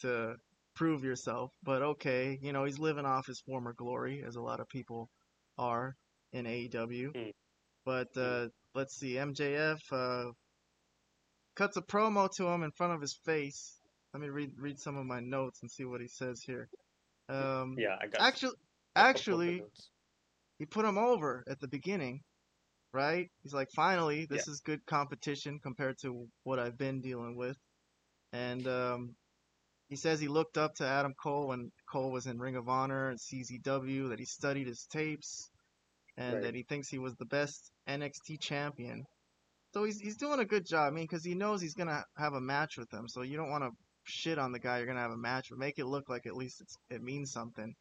[0.00, 0.36] to
[0.76, 2.38] prove yourself, but okay.
[2.40, 5.08] You know, he's living off his former glory, as a lot of people
[5.58, 5.96] are
[6.32, 7.12] in AEW.
[7.14, 7.32] Mm.
[7.84, 10.30] But uh, let's see, MJF uh,
[11.56, 13.80] cuts a promo to him in front of his face.
[14.12, 16.68] Let me read read some of my notes and see what he says here.
[17.28, 17.96] Um, yeah.
[18.00, 18.54] I got actually,
[18.94, 19.62] actually,
[20.58, 22.20] he put him over at the beginning,
[22.92, 23.28] right?
[23.42, 27.56] He's like, finally, this is good competition compared to what I've been dealing with.
[28.32, 29.14] And um,
[29.88, 33.08] he says he looked up to Adam Cole when Cole was in Ring of Honor
[33.10, 35.50] and CZW, that he studied his tapes,
[36.16, 36.42] and Right.
[36.42, 39.04] that he thinks he was the best NXT champion.
[39.74, 40.92] So he's he's doing a good job.
[40.92, 43.50] I mean, because he knows he's gonna have a match with them, so you don't
[43.50, 43.70] want to
[44.04, 45.58] shit on the guy you're gonna have a match with.
[45.60, 47.74] Make it look like at least it's it means something.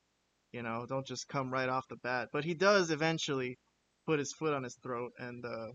[0.51, 2.29] You know, don't just come right off the bat.
[2.33, 3.57] But he does eventually
[4.05, 5.71] put his foot on his throat and uh,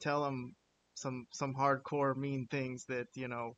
[0.00, 0.54] tell him
[0.94, 3.54] some some hardcore mean things that you know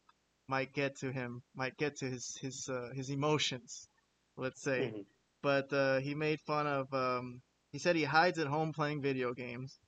[0.50, 3.88] might get to him, might get to his his uh, his emotions,
[4.36, 4.80] let's say.
[4.90, 5.06] Mhm.
[5.42, 6.92] But uh, he made fun of.
[6.92, 9.78] Um, he said he hides at home playing video games.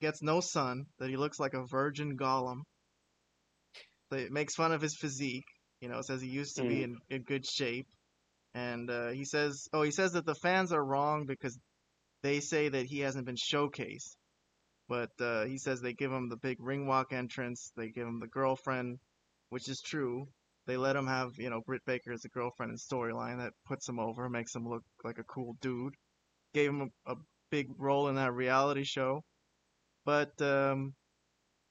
[0.00, 2.62] Gets no sun, That he looks like a virgin golem.
[4.10, 5.46] But it makes fun of his physique.
[5.80, 6.84] You know, says he used to be Mhm.
[6.84, 7.88] in, in good shape.
[8.54, 11.58] And uh, he says, oh, he says that the fans are wrong because
[12.22, 14.16] they say that he hasn't been showcased.
[14.88, 17.72] But uh, he says they give him the big ring walk entrance.
[17.76, 18.98] They give him the girlfriend,
[19.50, 20.28] which is true.
[20.66, 23.88] They let him have, you know, Britt Baker as a girlfriend in storyline that puts
[23.88, 25.94] him over, makes him look like a cool dude.
[26.52, 27.16] Gave him a, a
[27.50, 29.22] big role in that reality show.
[30.04, 30.94] But um,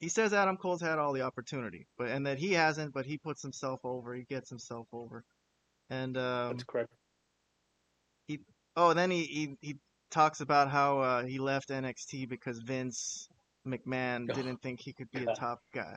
[0.00, 3.18] he says Adam Cole's had all the opportunity, but and that he hasn't, but he
[3.18, 4.14] puts himself over.
[4.14, 5.24] He gets himself over.
[5.90, 6.92] And um, That's correct.
[8.26, 8.40] He
[8.76, 9.76] oh, and then he, he, he
[10.10, 13.28] talks about how uh, he left NXT because Vince
[13.66, 15.96] McMahon didn't think he could be a top guy.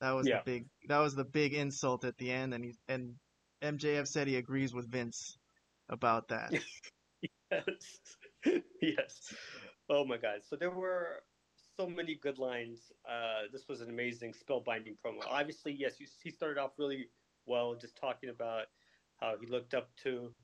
[0.00, 0.38] That was Yeah.
[0.38, 3.18] the big that was the big insult at the end, and he and
[3.62, 5.38] MJF said he agrees with Vince
[5.88, 6.52] about that.
[7.50, 8.16] Yes.
[8.80, 9.34] yes.
[9.88, 10.44] Oh my God.
[10.44, 11.24] So there were
[11.76, 12.92] so many good lines.
[13.08, 15.24] Uh, this was an amazing spellbinding promo.
[15.26, 17.10] Obviously, yes, he, he started off really
[17.46, 18.66] well, just talking about
[19.16, 20.36] how he looked up to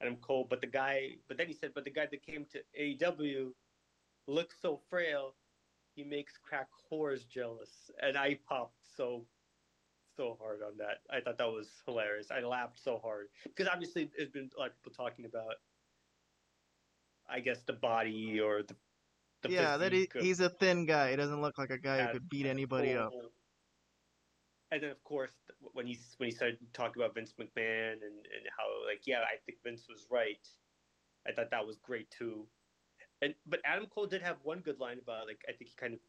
[0.00, 2.62] Adam Cole, but the guy, but then he said, but the guy that came to
[2.78, 3.54] AEW
[4.26, 5.36] looked so frail,
[6.00, 7.90] he makes crack whores jealous.
[8.02, 9.24] And I popped so,
[10.16, 10.98] so hard on that.
[11.10, 12.30] I thought that was hilarious.
[12.30, 15.54] I laughed so hard because obviously there's been a lot of people talking about
[17.28, 18.74] I guess the body or the,
[19.42, 21.10] the yeah, that he, of he's a thin guy.
[21.10, 23.12] He doesn't look like a guy who could beat anybody up.
[24.72, 25.32] And then of course
[25.72, 29.36] when he when he started talking about Vince McMahon and, and how like yeah I
[29.44, 30.46] think Vince was right,
[31.28, 32.46] I thought that was great too.
[33.22, 35.94] And but Adam Cole did have one good line about like I think he kind
[35.94, 36.00] of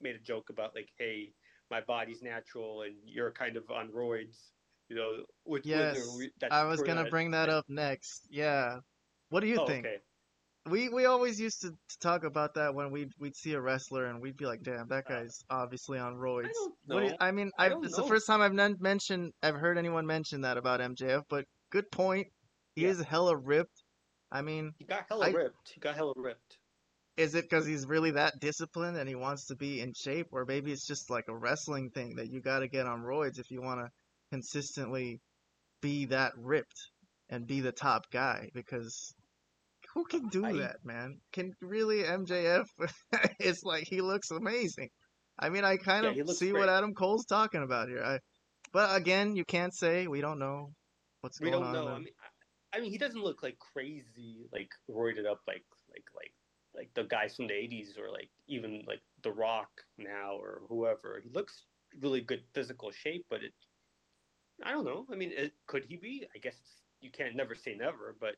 [0.00, 1.34] made a joke about like hey
[1.70, 4.52] my body's natural and you're kind of on roids,
[4.88, 5.24] you know.
[5.44, 5.96] Which Yes,
[6.40, 8.26] that's I was gonna bring that up next.
[8.30, 8.80] Yeah,
[9.28, 9.86] what do you Oh, think?
[9.86, 9.98] okay.
[10.66, 14.04] We we always used to, to talk about that when we'd we'd see a wrestler
[14.04, 16.48] and we'd be like, damn, that Uh, guy's obviously on roids.
[16.50, 19.32] I don't do you- I mean, I don't it's the first time I've none mentioned,
[19.42, 21.22] I've heard anyone mention that about MJF.
[21.30, 22.26] But good point.
[22.74, 22.88] He Yeah.
[22.88, 23.79] is hella ripped.
[24.32, 25.72] I mean, He got hella I- ripped.
[25.74, 26.58] He got hella ripped.
[27.16, 30.44] is it because he's really that disciplined and he wants to be in shape, or
[30.46, 33.50] maybe it's just like a wrestling thing that you got to get on roids if
[33.50, 33.90] you want to
[34.30, 35.20] consistently
[35.82, 36.90] be that ripped
[37.28, 38.48] and be the top guy?
[38.54, 39.12] Because
[39.94, 41.18] who can do I- that, man?
[41.32, 42.66] Can really MJF?
[43.40, 44.88] it's like he looks amazing.
[45.38, 46.60] I mean, I kind Yeah, of see great.
[46.60, 48.02] what Adam Cole's talking about here.
[48.04, 48.18] I,
[48.72, 50.70] but again, you can't say we don't know
[51.22, 51.84] what's we going don't on.
[51.84, 51.88] know.
[51.88, 52.08] in I mean,
[52.72, 56.32] I, mean, he doesn't look like crazy, like roided up, like like like
[56.74, 61.20] like the guys from the '80s, or like even like The Rock now, or whoever.
[61.22, 61.64] He looks
[62.00, 63.52] really good physical shape, but it.
[64.62, 65.06] I don't know.
[65.10, 66.26] I mean, it, could he be?
[66.34, 66.56] I guess
[67.00, 68.36] you can't never say never, but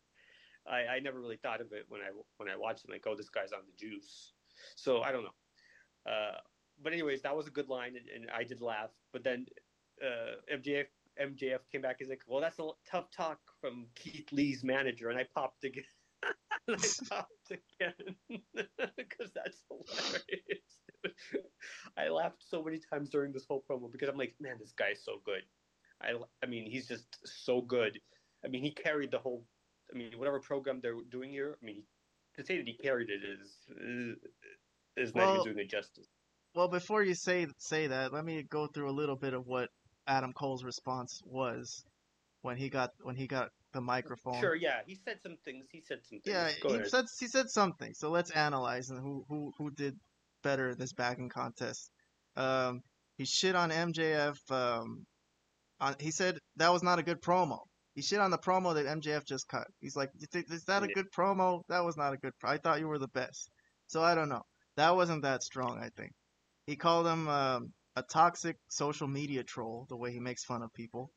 [0.71, 2.93] I, I never really thought of it when I when I watched him.
[2.93, 4.33] Like, oh, this guy's on the juice.
[4.77, 6.11] So I don't know.
[6.11, 6.39] Uh,
[6.83, 8.91] but anyways, that was a good line, and, and I did laugh.
[9.13, 9.47] But then
[10.03, 10.87] uh, MJF
[11.21, 11.97] MJF came back.
[11.99, 15.85] He's like, "Well, that's a tough talk from Keith Lee's manager," and I popped again.
[16.69, 18.17] and I popped again
[18.97, 21.15] because that's hilarious.
[21.97, 25.03] I laughed so many times during this whole promo because I'm like, "Man, this guy's
[25.05, 25.43] so good."
[26.01, 27.99] I, I mean, he's just so good.
[28.45, 29.45] I mean, he carried the whole.
[29.93, 31.59] I mean, whatever program they're doing here.
[31.63, 31.83] I mean,
[32.37, 34.17] to say that he carried it is is,
[35.09, 36.07] is not Well, even doing it justice.
[36.55, 39.69] Well, before you say say that, let me go through a little bit of what
[40.07, 41.85] Adam Cole's response was
[42.43, 44.41] when he got when he got the microphone.
[44.41, 45.67] Sure, yeah, he said some things.
[45.71, 46.35] He said some things.
[46.35, 46.89] Yeah, Go he ahead.
[46.89, 47.95] said he said something.
[47.95, 49.97] So let's analyze and who who who did
[50.43, 51.91] better in this bagging contest.
[52.37, 52.81] Um,
[53.17, 54.37] he shit on MJF.
[54.51, 55.07] Um,
[55.81, 57.59] on he said that was not a good promo.
[57.95, 59.67] He shit on the promo that MJF just cut.
[59.81, 61.63] He's like, is that a good promo?
[61.69, 62.33] That was not a good.
[62.41, 63.51] Pro- I thought you were the best.
[63.87, 64.43] So I don't know.
[64.77, 65.79] That wasn't that strong.
[65.79, 66.13] I think
[66.67, 69.87] he called him um, a toxic social media troll.
[69.89, 71.11] The way he makes fun of people,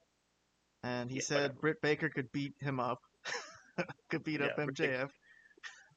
[0.84, 1.62] and he Yeah, said whatever.
[1.62, 3.00] Britt Baker could beat him up.
[4.10, 5.10] could beat up Yeah, Baker- MJF.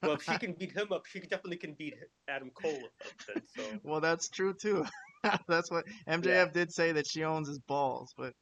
[0.02, 1.94] well, if she can beat him up, she definitely can beat
[2.28, 3.12] Adam Cole up.
[3.26, 4.84] Then, so Well, that's true too.
[5.48, 6.44] that's what MJF Yeah.
[6.52, 8.32] did say that she owns his balls, but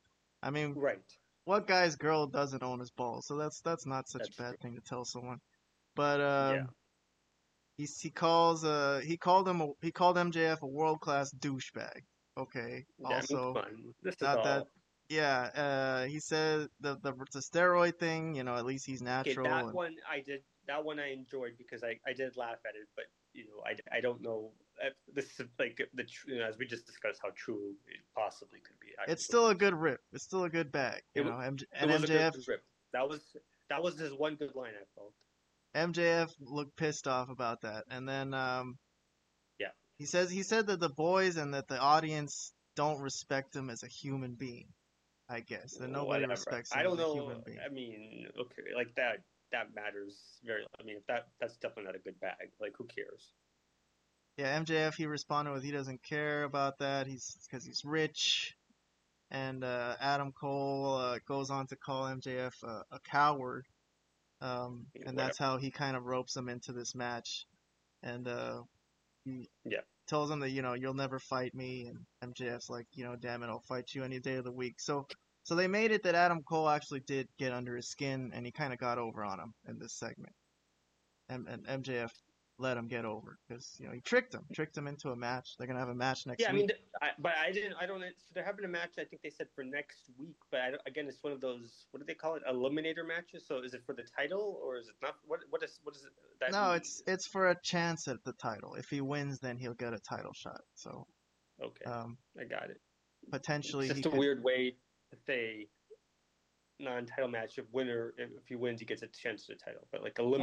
[0.42, 0.98] I mean, right.
[1.44, 3.26] what guy's girl doesn't own his balls?
[3.26, 4.58] So that's that's not such That's a bad true.
[4.62, 5.38] thing to tell someone.
[5.94, 6.66] But um, Yeah.
[7.78, 12.00] He he calls uh he called him a, he called MJF a world class douchebag.
[12.38, 12.84] Okay.
[13.04, 13.94] Also, I mean, come on.
[14.02, 14.44] This is not all.
[14.44, 14.66] that-
[15.08, 15.50] yeah.
[15.54, 18.34] Uh, he said the the the steroid thing.
[18.34, 19.44] You know, at least he's Okay, natural.
[19.46, 20.42] that and- one I did.
[20.66, 23.76] That one I enjoyed because I, I did laugh at it, but you know I,
[23.96, 24.50] I don't know
[24.82, 28.58] if this is like the you know, as we just discussed how true it possibly
[28.58, 28.88] could be.
[28.98, 30.00] I it's still a good rip.
[30.12, 31.02] It's still a good bag.
[31.14, 32.34] You It know, MJ, and MJF.
[32.92, 33.20] That was
[33.70, 34.72] that was his one good line.
[34.74, 35.12] I felt.
[35.76, 38.76] MJF looked pissed off about that, and then um.
[39.98, 43.82] He says he said that the boys and that the audience don't respect him as
[43.82, 44.68] a human being.
[45.28, 46.30] I guess that nobody Whatever.
[46.32, 47.14] respects him I don't as a know.
[47.14, 47.58] human being.
[47.64, 49.18] I mean, okay, like that
[49.52, 50.64] that matters very.
[50.80, 52.50] I mean, if that that's definitely not a good bag.
[52.60, 53.32] Like, who cares?
[54.36, 57.06] Yeah, MJF he responded with he doesn't care about that.
[57.06, 58.54] He's because he's rich,
[59.30, 63.66] and uh, Adam Cole uh, goes on to call MJF a, a coward,
[64.42, 67.46] um, and that's how he kind of ropes him into this match,
[68.02, 68.60] and uh,
[69.64, 69.80] Yeah.
[70.06, 73.42] tells him that you know you'll never fight me, and MJF's like you know damn
[73.42, 74.80] it I'll fight you any day of the week.
[74.80, 75.06] So
[75.44, 78.52] so they made it that Adam Cole actually did get under his skin, and he
[78.52, 80.34] kind of got over on him in this segment,
[81.28, 82.10] and and MJF
[82.58, 85.56] let him get over because you know he tricked him, tricked him into a match.
[85.58, 86.46] They're gonna have a match next week.
[86.46, 86.68] Yeah, I mean,
[87.02, 87.74] I, but I didn't.
[87.80, 88.00] I don't.
[88.00, 88.92] So they're having a match.
[88.98, 90.36] I think they said for next week.
[90.50, 91.86] But I again, it's one of those.
[91.90, 92.42] What do they call it?
[92.50, 93.46] Eliminator matches.
[93.46, 95.16] So is it for the title or is it not?
[95.26, 96.12] What what is what is it?
[96.40, 96.76] That no, mean?
[96.76, 98.74] it's it's for a chance at the title.
[98.74, 100.60] If he wins, then he'll get a title shot.
[100.74, 101.06] So
[101.62, 101.84] okay.
[101.84, 102.80] um, I got it.
[103.30, 104.76] potentially It's just a could, weird way
[105.10, 105.68] that say
[106.78, 107.58] non-title match.
[107.58, 109.86] If winner, if he wins, he gets a chance to the title.
[109.92, 110.38] But like they was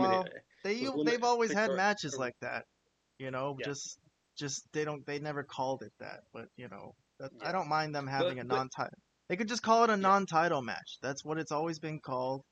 [0.82, 2.66] you, limit- they've always had or- matches or- like that.
[3.20, 3.66] You know, Yeah.
[3.68, 4.00] just
[4.36, 6.22] just they don't they never called it that.
[6.34, 8.98] But you know, that, I don't mind them having a non-title.
[9.30, 10.98] They could just call it a non-title match.
[11.02, 12.44] That's what it's always been called.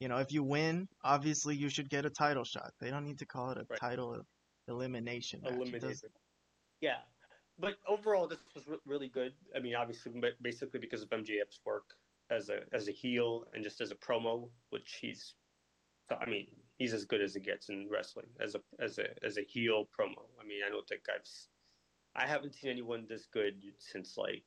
[0.00, 2.72] You know, if you win, obviously you should get a title shot.
[2.80, 3.78] They don't need to call it a Right.
[3.78, 4.26] title of
[4.68, 5.52] elimination match.
[5.52, 5.80] It eliminator.
[5.80, 6.04] does-
[6.80, 6.98] Yeah,
[7.58, 9.32] but overall, this was re- really good.
[9.54, 11.96] I mean, obviously, ba- basically because of MJF's work
[12.32, 15.34] as a as a heel and just as a promo, which he's,
[16.10, 16.46] I mean,
[16.78, 19.88] he's as good as it gets in wrestling as a as a as a heel
[19.98, 20.24] promo.
[20.40, 21.28] I mean, I don't think I've,
[22.16, 24.44] I haven't seen anyone this good since like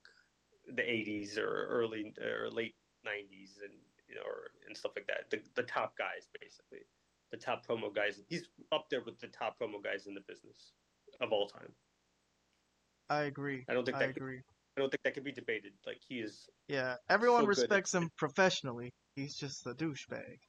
[0.67, 2.75] the '80s or early or late
[3.05, 3.73] '90s and
[4.09, 5.29] you know or, and stuff like that.
[5.29, 6.85] The the top guys, basically,
[7.31, 8.21] the top promo guys.
[8.27, 10.73] He's up there with the top promo guys in the business
[11.21, 11.71] of all time.
[13.09, 13.65] I agree.
[13.69, 14.39] I don't think I that could, agree.
[14.39, 15.73] I don't think that can be debated.
[15.85, 18.93] Like he is Yeah, everyone so respects him professionally.
[19.15, 20.39] He's just a douchebag.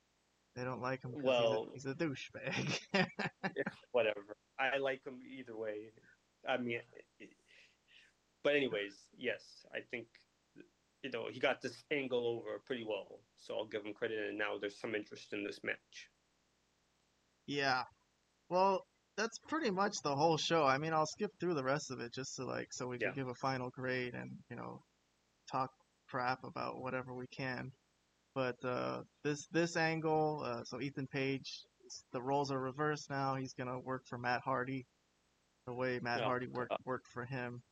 [0.55, 1.13] They don't like him.
[1.15, 3.07] Well- he's, a, he's a douchebag.
[3.93, 4.37] whatever.
[4.59, 5.93] I like him either way.
[6.49, 6.81] I mean,
[8.43, 10.07] but anyways, yes, I think
[11.03, 13.21] you know he got this angle over pretty well.
[13.37, 14.19] So I'll give him credit.
[14.29, 16.09] And now there's some interest in this match.
[17.47, 17.85] yeah.
[18.49, 18.87] Well,
[19.17, 20.65] that's pretty much the whole show.
[20.65, 23.09] I mean, I'll skip through the rest of it just to like so we can
[23.09, 23.15] Yeah.
[23.15, 24.83] give a final grade and you know
[25.51, 25.71] talk
[26.09, 27.73] crap about whatever we can.
[28.35, 31.65] But uh, this this angle, uh, so Ethan Page,
[32.13, 33.37] the roles are reversed now.
[33.37, 34.87] He's gonna work for Matt Hardy,
[35.67, 37.63] the way Matt Oh, Hardy worked worked for him.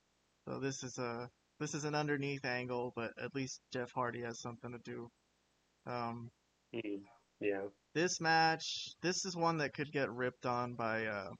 [0.49, 1.31] So this is a
[1.61, 5.11] this is an underneath angle, but at least Jeff Hardy has something to do.
[5.87, 6.31] Um,
[6.75, 7.05] Mm,
[7.45, 7.61] yeah,
[7.95, 11.31] this match, this is one that could get ripped on by uh,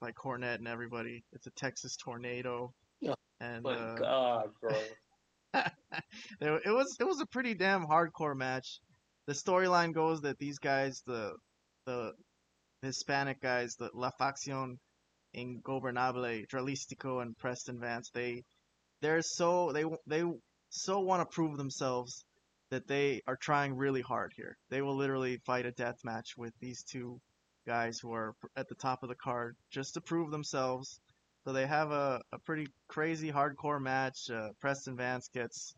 [0.00, 1.24] by Cornette and everybody.
[1.32, 2.72] It's a Texas tornado,
[3.06, 4.76] Oh, and my uh, God, bro.
[5.54, 5.66] it,
[6.40, 8.80] it was it was a pretty damn hardcore match.
[9.26, 11.32] The storyline goes that these guys, the
[11.86, 12.12] the
[12.82, 14.78] Hispanic guys, the La Facción
[15.36, 18.42] Ingobernable, Dralistico and Preston Vance, they
[19.00, 20.22] they're so they they
[20.70, 22.24] so want to prove themselves
[22.74, 24.56] that they are trying really hard here.
[24.68, 27.20] They will literally fight a death match with these two
[27.66, 31.00] guys who are at the top of the card just to prove themselves.
[31.44, 34.28] So they have a, a pretty crazy hardcore match.
[34.28, 35.74] Uh, Preston Vance gets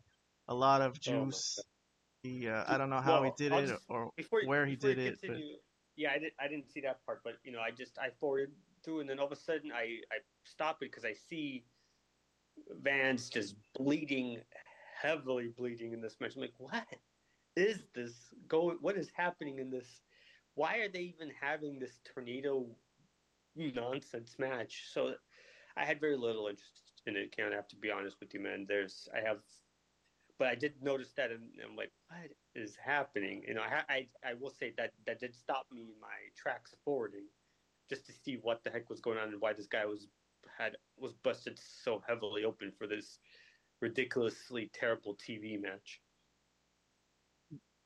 [0.47, 1.13] a lot of juice.
[1.13, 1.59] Oh juice.
[2.23, 4.65] he uh, I don't know how Well, he did I'll it just- or Before where
[4.65, 5.37] he before did it, but-
[5.97, 8.51] yeah, I didn't I didn't see that part, but you know, I just I forwarded
[8.83, 11.63] through, and then all of a sudden I I stop it because I see
[12.81, 14.39] Vance just bleeding,
[15.01, 16.35] heavily bleeding in this match.
[16.35, 16.85] I'm like, what
[17.55, 18.13] is this
[18.47, 18.77] going?
[18.81, 20.01] What is happening in this?
[20.55, 22.65] Why are they even having this tornado
[23.55, 24.85] nonsense match?
[24.91, 25.15] So
[25.75, 27.35] I had very little interest in it.
[27.35, 28.65] Can I have to be honest with you, man?
[28.67, 29.39] There's I have
[30.37, 33.43] but I did notice that, and I'm like, what is happening?
[33.47, 36.75] You know, I, I, I will say that that did stop me in my tracks
[36.85, 37.25] forwarding,
[37.89, 40.07] just to see what the heck was going on and why this guy was
[40.57, 43.19] had was busted so heavily open for this
[43.81, 46.01] ridiculously terrible TV match.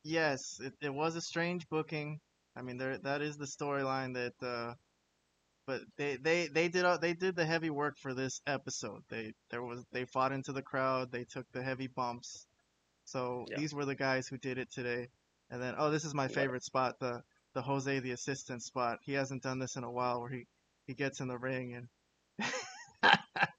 [0.03, 2.19] Yes, it, it was a strange booking.
[2.55, 4.75] I mean, there that is the storyline that uh,
[5.67, 9.03] but they they they did all they did the heavy work for this episode.
[9.09, 11.11] They there was they fought into the crowd.
[11.11, 12.47] They took the heavy bumps.
[13.05, 13.57] So Yeah.
[13.57, 15.09] these were the guys who did it today.
[15.49, 16.33] And then oh, this is my Yeah.
[16.35, 17.23] favorite spot the
[17.53, 18.99] the Jose the assistant spot.
[19.03, 20.47] He hasn't done this in a while where he
[20.87, 21.87] he gets in the ring and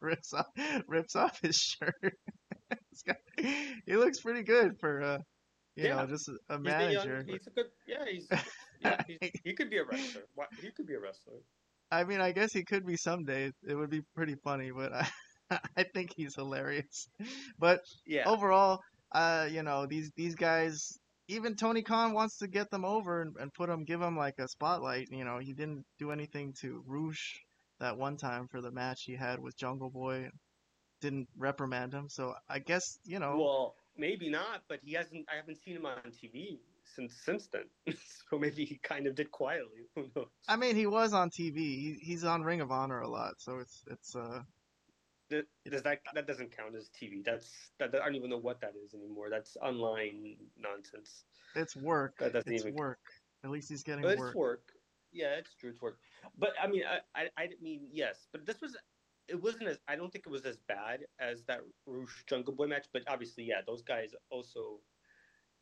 [0.03, 0.47] rips off
[0.89, 2.15] rips off his shirt.
[3.87, 5.19] He looks pretty good for uh
[5.77, 5.97] you Yeah.
[5.97, 7.25] know just a, a He's young- manager.
[7.27, 7.67] he's a good.
[7.87, 8.29] Yeah, he's.
[8.85, 10.23] Yeah, he's he could be a wrestler.
[10.61, 11.39] He could be a wrestler.
[11.93, 13.53] I mean, I guess he could be someday.
[13.69, 14.93] It would be pretty funny, but
[15.51, 17.07] I, I think he's hilarious.
[17.61, 18.29] But Yeah.
[18.29, 18.81] overall,
[19.13, 20.99] uh, you know, these these guys,
[21.29, 24.35] even Tony Khan wants to get them over and, and put them, give them like
[24.41, 25.07] a spotlight.
[25.13, 27.39] You know, he didn't do anything to Roosh
[27.83, 30.31] that one time for the match he had with Jungle Boy.
[31.01, 33.37] Didn't reprimand him, so I guess you know.
[33.37, 35.27] Well, maybe not, but he hasn't.
[35.31, 37.65] I haven't seen him on TV since since then.
[38.31, 39.89] so maybe he kind of did quietly.
[39.97, 40.29] Who knows?
[40.49, 41.57] I mean, he was on TV.
[41.57, 44.43] He, he's on Ring of Honor a lot, so it's it's uh
[45.29, 47.25] Does that that doesn't count as TV?
[47.25, 49.29] That's that, I don't even know what that is anymore.
[49.29, 51.25] That's online nonsense.
[51.57, 52.15] it's work.
[52.21, 52.77] That doesn't It's even.
[52.77, 53.01] work.
[53.45, 54.72] At least he's getting But it's work.
[55.13, 55.71] Yeah, it's true.
[55.71, 55.99] It's work.
[56.39, 58.27] But I mean, I, I, I mean, yes.
[58.33, 58.77] But this was,
[59.29, 59.79] it wasn't as.
[59.87, 62.87] I don't think it was as bad as that Rush Jungle Boy match.
[62.93, 64.81] But obviously, yeah, those guys also.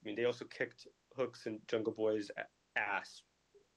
[0.03, 0.87] I mean, they also kicked
[1.17, 2.31] Hooks and Jungle Boy's
[2.77, 3.23] ass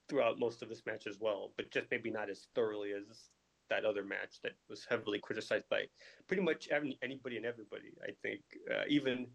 [0.07, 1.53] throughout most of this match as well.
[1.57, 3.29] But just maybe not as thoroughly as
[3.69, 5.85] that other match that was heavily criticized by
[6.27, 6.69] pretty much
[7.01, 7.93] anybody and everybody.
[8.03, 9.27] I think uh, even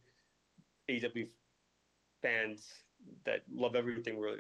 [0.88, 1.28] AEW
[2.22, 2.84] fans
[3.24, 4.38] that love everything were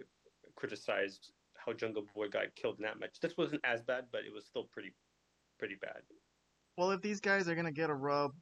[0.56, 1.32] criticized
[1.68, 3.20] how Jungle Boy got killed in that match.
[3.20, 4.92] This wasn't as bad, but it was still pretty,
[5.58, 6.02] pretty bad.
[6.76, 8.32] Well, if these guys are gonna get a rub,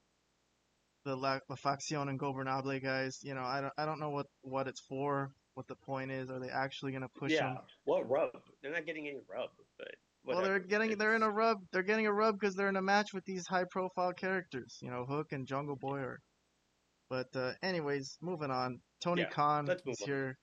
[1.05, 4.69] the La, La Facción Ingobernable guys, you know, I don't, I don't know what, what
[4.69, 6.31] it's for, what the point is.
[6.31, 7.45] Are they actually gonna push yeah.
[7.45, 7.59] them?
[7.85, 8.31] What rub?
[8.63, 9.89] They're not getting any rub, but
[10.25, 11.59] Well, they're getting, they're in a rub.
[11.73, 15.05] They're getting a rub because they're in a match with these high-profile characters, you know,
[15.05, 15.99] Hook and Jungle Boy.
[15.99, 16.21] Are,
[17.09, 18.81] but uh, anyways, moving on.
[19.01, 20.09] Tony Yeah, Khan is on.
[20.09, 20.39] here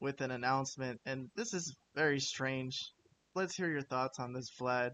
[0.00, 2.92] with an announcement, and this is very strange.
[3.34, 4.92] Let's hear your thoughts on this, Vlad.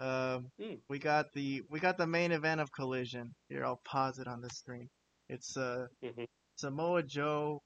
[0.00, 0.74] Um, Hmm.
[0.88, 3.34] we got the we got the main event of Collision.
[3.48, 4.88] Here, I'll pause it on the screen.
[5.28, 6.26] It's uh Mhm.
[6.56, 7.62] Samoa Joe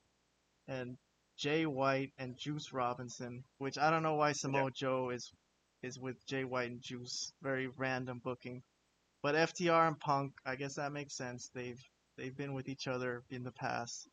[0.68, 0.96] and
[1.36, 5.30] Jay White and Juice Robinson, which I don't know why Samoa Joe is
[5.82, 7.32] is with Jay White and Juice.
[7.42, 8.62] Very random booking.
[9.22, 11.48] But FTR and Punk, I guess that makes sense.
[11.54, 11.80] They've
[12.16, 14.08] they've been with each other in the past.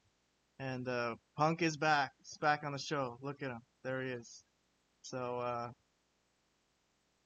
[0.59, 2.11] And uh, Punk is back.
[2.19, 3.17] He's back on the show.
[3.21, 3.61] Look at him.
[3.83, 4.43] There he is.
[5.03, 5.69] So uh,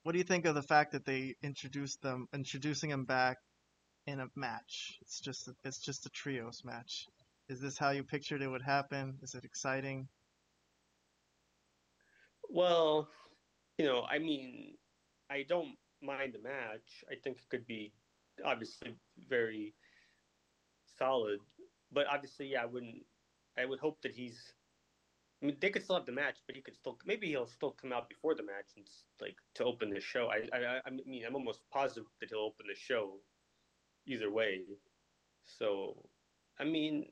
[0.04, 3.38] what do you think of the fact that they introduced them introducing him back
[4.06, 4.98] in a match?
[5.02, 7.08] It's just a, it's just a trios match.
[7.50, 9.18] Is this how you pictured it would happen?
[9.22, 10.08] Is it exciting?
[12.50, 13.10] Well,
[13.78, 14.76] you know, I mean,
[15.30, 17.04] I don't mind the match.
[17.10, 17.92] I think it could be
[18.46, 18.96] obviously
[19.28, 19.74] very
[20.98, 21.40] solid,
[21.92, 23.04] but obviously, yeah, I wouldn't.
[23.58, 24.54] I would hope that he's.
[25.42, 27.72] I mean, they could still have the match, but he could still maybe he'll still
[27.72, 28.88] come out before the match and
[29.20, 30.28] like to open the show.
[30.28, 33.20] I I I mean, I'm almost positive that he'll open the show,
[34.08, 34.66] either way.
[35.46, 36.10] So,
[36.60, 37.12] I mean,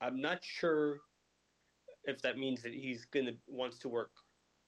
[0.00, 1.00] I'm not sure
[2.04, 4.12] if that means that he's gonna wants to work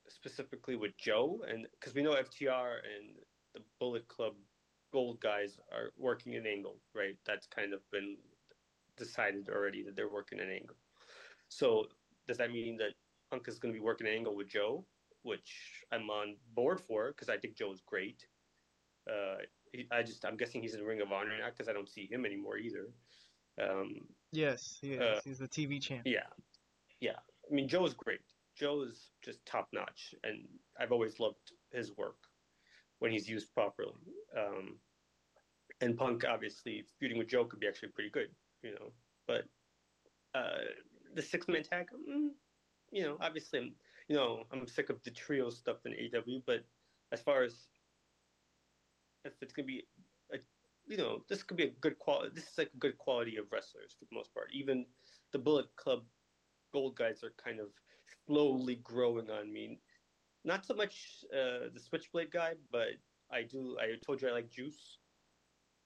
[0.09, 3.17] specifically with Joe, and because we know FTR and
[3.55, 4.35] the Bullet Club
[4.93, 7.17] Gold guys are working an angle, right?
[7.27, 8.17] That's kind of been
[8.99, 10.77] decided already that they're working an angle.
[11.49, 11.87] So
[12.27, 12.93] does that mean that
[13.31, 14.85] Punk is going to be working an angle with Joe,
[15.23, 15.51] which
[15.93, 18.27] I'm on board for because I think Joe's great.
[19.11, 19.37] Uh,
[19.73, 22.07] he, I just I'm guessing he's in Ring of Honor now because I don't see
[22.11, 22.89] him anymore either.
[23.61, 25.01] Um, Yes, he is.
[25.01, 26.03] Uh, He's the TV champ.
[26.05, 26.27] yeah,
[27.01, 27.17] yeah.
[27.51, 28.21] I mean, Joe is great.
[28.55, 30.47] Joe is just top notch, and
[30.79, 32.17] I've always loved his work
[32.99, 33.95] when he's used properly.
[34.37, 34.79] Um,
[35.81, 38.29] and Punk, obviously, feuding with Joe could be actually pretty good,
[38.63, 38.93] you know.
[39.27, 39.45] But
[40.35, 40.65] uh,
[41.15, 42.31] the six man tag, mm,
[42.91, 43.75] you know, obviously, I'm,
[44.09, 46.41] you know, I'm sick of the trio stuff in AW.
[46.47, 46.65] But
[47.13, 47.69] as far as
[49.25, 49.85] if it's gonna be
[50.33, 50.39] a
[50.89, 52.31] you know, this could be a good quality.
[52.35, 54.49] This is like a good quality of wrestlers for the most part.
[54.53, 54.87] Even
[55.33, 56.05] the Bullet Club
[56.73, 57.69] Gold guys are kind of
[58.27, 59.81] slowly growing on me.
[60.45, 62.89] Not so much uh, the Switchblade guy, but
[63.31, 63.77] I do.
[63.79, 64.99] I told you I like Juice,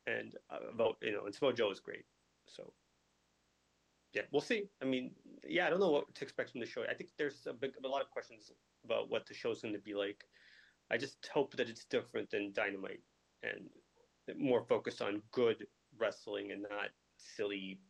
[0.07, 2.05] and uh, about you know, and Samoa Joe is great.
[2.47, 2.73] So
[4.13, 4.65] yeah, we'll see.
[4.81, 5.13] I mean,
[5.47, 6.85] yeah, I don't know what to expect from the show.
[6.89, 8.51] I think there's a big, a lot of questions
[8.85, 10.25] about what the show's going to be like.
[10.91, 13.01] I just hope that it's different than Dynamite
[13.43, 13.71] and
[14.39, 15.67] more focused on good
[15.99, 17.81] wrestling and not silly,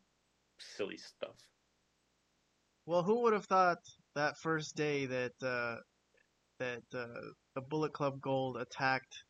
[0.59, 1.37] silly stuff.
[2.87, 3.79] Well, who would have thought
[4.15, 5.77] that first day that uh,
[6.59, 7.21] that uh,
[7.55, 9.25] the Bullet Club Gold attacked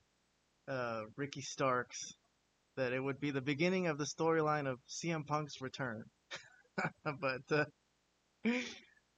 [0.68, 2.14] uh, Ricky Starks,
[2.76, 6.04] that it would be the beginning of the storyline of CM Punk's return.
[7.04, 7.64] but uh,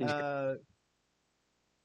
[0.05, 0.55] uh,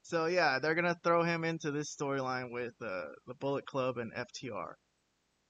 [0.03, 4.11] so yeah, they're gonna throw him into this storyline with uh, the Bullet Club and
[4.13, 4.73] FTR,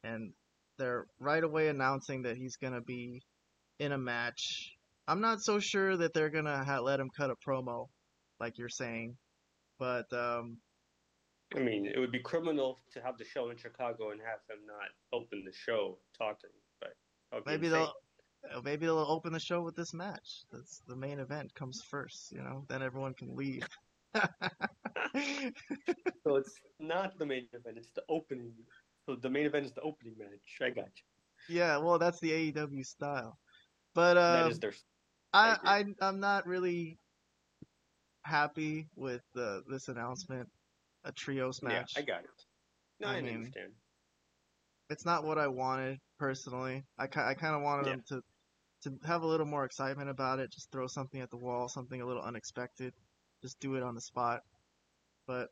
[0.03, 0.33] and
[0.77, 3.21] they're right away announcing that he's gonna be
[3.79, 4.71] in a match.
[5.07, 7.87] I'm not so sure that they're gonna ha- let him cut a promo,
[8.39, 9.15] like you're saying,
[9.79, 10.57] but um,
[11.55, 14.59] I mean, it would be criminal to have the show in Chicago and have them
[14.67, 16.51] not open the show talking.
[16.79, 16.93] But
[17.31, 17.79] that maybe insane.
[17.81, 17.93] they'll
[18.57, 20.43] uh, maybe they'll open the show with this match.
[20.51, 22.65] That's the main event comes first, you know.
[22.69, 23.67] Then everyone can leave.
[26.23, 28.53] So it's not the main event; it's the opening.
[29.05, 30.29] So the main event is the opening match.
[30.61, 31.55] I got you.
[31.55, 33.37] yeah, well, that's the AEW style.
[33.95, 34.73] But that um, is their.
[35.33, 36.99] I, I I'm not really
[38.23, 40.47] happy with uh, this announcement.
[41.05, 41.93] A trios match.
[41.95, 42.29] Yeah, I got it.
[42.99, 43.71] No, I I, mean, understand.
[44.89, 46.83] it's not what I wanted personally.
[46.97, 47.91] I, I kind of wanted Yeah.
[47.93, 48.21] them to
[48.83, 50.51] to have a little more excitement about it.
[50.51, 52.93] Just throw something at the wall, something a little unexpected.
[53.41, 54.41] Just do it on the spot.
[55.27, 55.49] But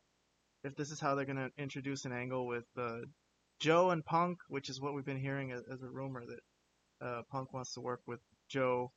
[0.64, 3.00] if this is how they're gonna introduce an angle with uh,
[3.60, 7.22] Joe and Punk, which is what we've been hearing as, as a rumor that uh,
[7.32, 8.20] Punk wants to work with
[8.50, 8.92] Joe,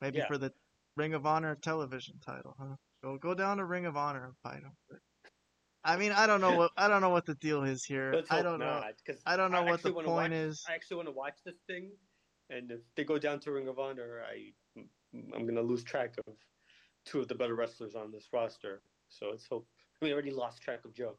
[0.00, 0.26] maybe Yeah.
[0.26, 0.52] for the
[0.96, 2.76] Ring of Honor television title, huh?
[3.02, 4.72] Go go down to Ring of Honor and fight him.
[5.86, 8.22] I mean, I don't know what I don't know what the deal is here.
[8.30, 8.80] I don't know.
[8.80, 10.64] not, 'cause I don't know what the point watch- is.
[10.68, 11.92] I actually want to watch this thing,
[12.50, 14.52] and if they go down to Ring of Honor, I
[15.14, 16.36] I'm gonna lose track of
[17.04, 18.82] two of the better wrestlers on this roster.
[19.08, 19.68] So let's hope.
[20.00, 21.16] I mean, I already lost track of Joe,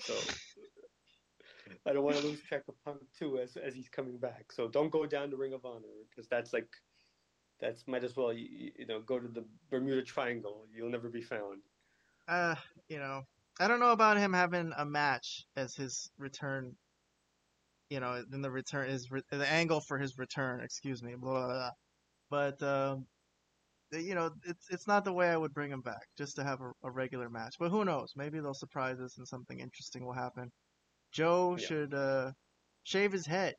[0.00, 0.14] so
[1.86, 4.50] I don't want to lose track of Punk too as as he's coming back.
[4.52, 6.68] So don't go down to Ring of Honor because that's like
[7.60, 10.66] that's might as well you, you know go to the Bermuda Triangle.
[10.72, 11.62] You'll never be found.
[12.28, 12.54] uh,
[12.88, 13.26] you know,
[13.60, 16.76] I don't know about him having a match as his return.
[17.90, 20.60] You know, then the return is re- the angle for his return.
[20.62, 21.46] Excuse me, blah blah.
[21.48, 21.70] blah.
[22.30, 23.06] But um,
[23.92, 26.60] you know, it's it's not the way I would bring him back just to have
[26.60, 27.56] a, a regular match.
[27.58, 28.12] But who knows?
[28.16, 30.50] Maybe they'll surprise us and something interesting will happen.
[31.12, 31.66] Joe Yeah.
[31.66, 32.32] should uh
[32.84, 33.54] shave his head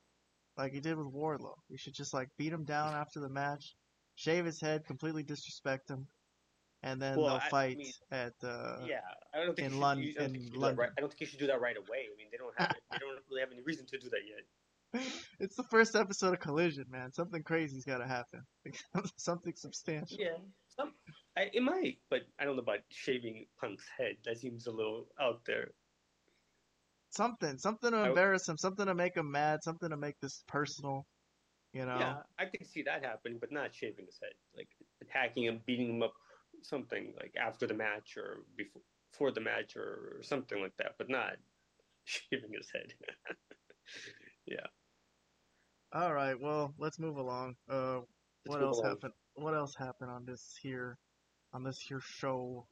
[0.57, 1.55] like he did with Wardlow.
[1.69, 3.75] We should just like beat him down after the match,
[4.15, 6.07] shave his head, completely disrespect him,
[6.83, 8.99] and then Well, they'll I- I fight mean, at uh yeah,
[9.33, 10.77] I don't think in you should, I don't in think you should do that London.
[10.79, 10.89] right.
[10.97, 12.07] I don't think you should do that right away.
[12.11, 14.43] I mean, they don't have they don't really have any reason to do that yet.
[15.39, 17.11] it's the first episode of Collision, man.
[17.11, 18.45] Something crazy's got to happen.
[19.17, 20.17] Something substantial.
[20.19, 20.93] Yeah, some
[21.35, 24.17] I, it might, but I don't know about shaving Punk's head.
[24.25, 25.69] That seems a little out there.
[27.09, 31.05] Something, something to embarrass him, something to make him mad, something to make this personal.
[31.71, 34.67] You know, Yeah, I can see that happening, but not shaving his head, like
[35.01, 36.13] attacking him, beating him up,
[36.63, 41.09] something like after the match or before, before the match or something like that, but
[41.09, 41.33] not
[42.05, 42.93] shaving his head.
[44.45, 44.67] yeah.
[45.93, 47.55] All right, well, let's move along.
[47.69, 47.99] Uh,
[48.45, 48.89] what else along.
[48.91, 49.13] happened?
[49.35, 50.97] What else happened on this here,
[51.53, 52.65] on this here show?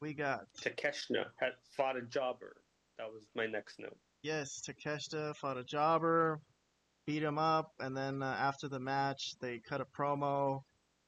[0.00, 2.56] We got Takeshita had fought a jobber.
[2.98, 3.96] That was my next note.
[4.22, 6.40] yes, Takeshita fought a jobber,
[7.06, 10.62] beat him up, and then uh, after the match, they cut a promo.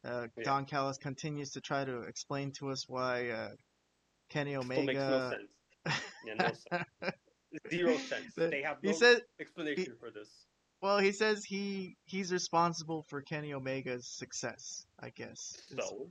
[0.04, 0.44] Uh, Yeah.
[0.44, 3.50] Don Callis continues to try to explain to us why uh,
[4.28, 5.32] Kenny no Omega.
[5.84, 6.00] sense.
[6.24, 7.14] Yeah, no sense.
[7.70, 8.34] Zero sense.
[8.36, 10.46] The- They have he no said, explanation for this.
[10.82, 14.86] well, he says he he's responsible for Kenny Omega's success.
[15.00, 16.08] I guess is, So,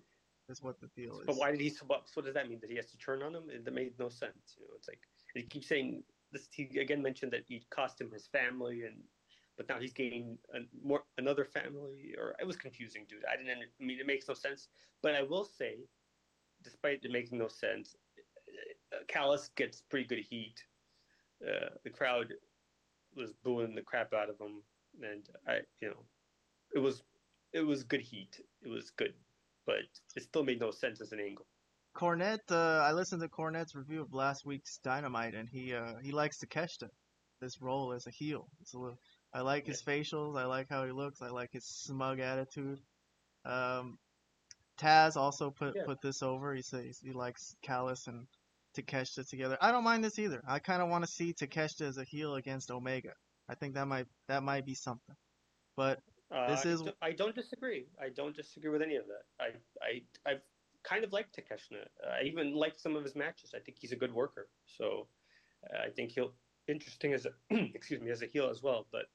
[0.50, 1.26] is what the deal is.
[1.28, 1.70] but why did he?
[1.70, 2.60] So what, what does that mean?
[2.62, 3.44] That he has to turn on him?
[3.50, 4.56] It, that made no sense.
[4.58, 5.00] You know, it's like
[5.36, 6.48] he keeps saying this.
[6.52, 8.96] He again mentioned that he cost him his family, and
[9.58, 10.38] but now he's gaining
[10.84, 12.16] more another family.
[12.18, 13.24] Or it was confusing, dude.
[13.32, 13.52] I didn't.
[13.52, 14.68] I mean, it makes no sense.
[15.02, 15.78] But I will say,
[16.64, 17.96] despite it making no sense,
[18.94, 20.64] uh, Callis gets pretty good heat.
[21.46, 22.34] Uh, the crowd
[23.16, 24.62] was booing the crap out of him,
[25.02, 26.04] and I, you know,
[26.74, 27.04] it was
[27.54, 28.40] it was good heat.
[28.62, 29.14] It was good,
[29.66, 29.80] but
[30.16, 31.46] it still made no sense as an angle.
[31.96, 36.12] Cornette, uh, I listened to Cornette's review of last week's Dynamite, and he uh, he
[36.12, 36.90] likes Takeshita,
[37.42, 38.48] this role as a heel.
[38.62, 39.00] It's a little,
[39.36, 40.40] I like his facials.
[40.40, 41.22] I like how he looks.
[41.22, 42.80] I like his smug attitude.
[43.44, 44.00] Um,
[44.80, 45.84] Taz also put Yeah.
[45.86, 46.54] put this over.
[46.56, 48.28] He says he likes Callis and
[48.78, 49.58] Takeshita together.
[49.60, 50.42] I don't mind this either.
[50.48, 53.14] I kind of want to see Takeshita as a heel against Omega.
[53.50, 55.16] I think that might that might be something.
[55.76, 57.88] But Uh, This I is- I don't disagree.
[58.00, 59.26] I don't disagree with any of that.
[59.40, 60.42] I I I've
[60.84, 61.88] kind of liked Takeshita.
[62.10, 63.54] I even liked some of his matches.
[63.54, 64.50] I think he's a good worker.
[64.66, 65.08] So
[65.72, 66.34] uh, I think he'll
[66.68, 67.34] interesting as a
[67.76, 68.88] excuse me as a heel as well.
[68.92, 69.06] But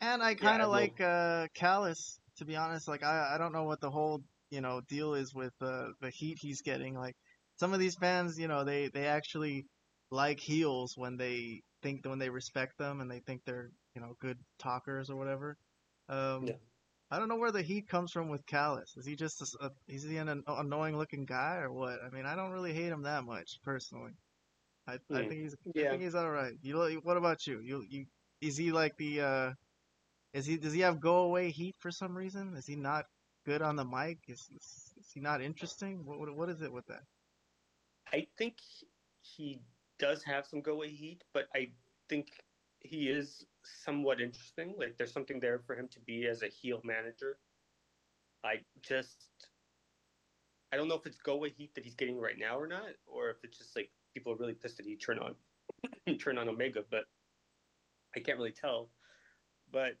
[0.00, 2.88] And I kind of will- like uh, Callis, to be honest.
[2.88, 6.10] Like I, I don't know what the whole you know deal is with uh, the
[6.10, 6.94] heat he's getting.
[6.94, 7.16] Like
[7.56, 9.66] some of these fans, you know, they they actually
[10.10, 14.14] like heels when they think when they respect them and they think they're you know
[14.20, 15.56] good talkers or whatever.
[16.08, 16.56] Um, Yeah.
[17.10, 18.96] I don't know where the heat comes from with Callis.
[18.96, 21.98] Is he just a, is he an an- annoying looking guy or what?
[22.04, 24.12] I mean, I don't really hate him that much personally.
[24.86, 25.28] I, I Hmm.
[25.28, 25.90] think he's I Yeah.
[25.90, 26.54] think he's all right.
[26.62, 27.60] You what about you?
[27.60, 28.06] You you
[28.40, 29.52] is he like the uh
[30.32, 32.54] is he does he have go away heat for some reason?
[32.56, 33.06] Is he not
[33.46, 34.18] good on the mic?
[34.28, 36.04] Is is, is he not interesting?
[36.04, 37.02] What, what what is it with that?
[38.12, 38.56] I think
[39.20, 39.60] he
[39.98, 41.70] does have some go away heat, but I
[42.08, 42.28] think
[42.80, 43.44] he is
[43.84, 44.74] somewhat interesting.
[44.78, 47.38] Like there's something there for him to be as a heel manager.
[48.44, 49.26] I just
[50.72, 52.90] I don't know if it's go away heat that he's getting right now or not,
[53.06, 55.34] or if it's just like people are really pissed that he turned on
[56.18, 57.04] turn on Omega, but
[58.16, 58.90] I can't really tell.
[59.72, 59.96] But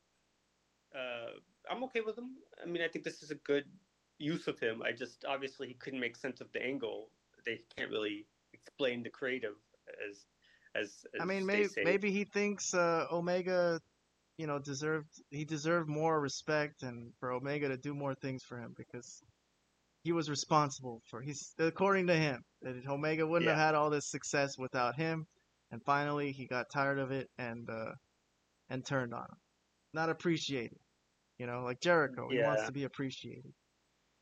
[0.94, 1.30] uh,
[1.70, 2.36] I'm okay with him.
[2.62, 3.64] I mean, I think this is a good
[4.18, 4.82] use of him.
[4.82, 7.10] I just obviously he couldn't make sense of the angle.
[7.46, 9.54] They can't really explain the creative
[10.08, 10.24] as
[10.74, 11.06] as.
[11.14, 11.82] as I mean, maybe say.
[11.84, 13.80] maybe he thinks uh, Omega,
[14.36, 18.58] you know, deserved he deserved more respect and for Omega to do more things for
[18.58, 19.22] him because
[20.04, 24.10] he was responsible for he's according to him that Omega wouldn't have had all this
[24.10, 25.26] success without him,
[25.70, 27.92] and finally he got tired of it and uh,
[28.70, 29.36] and turned on him,
[29.98, 30.78] not appreciated,
[31.38, 32.28] you know, like Jericho.
[32.30, 33.52] He wants to be appreciated.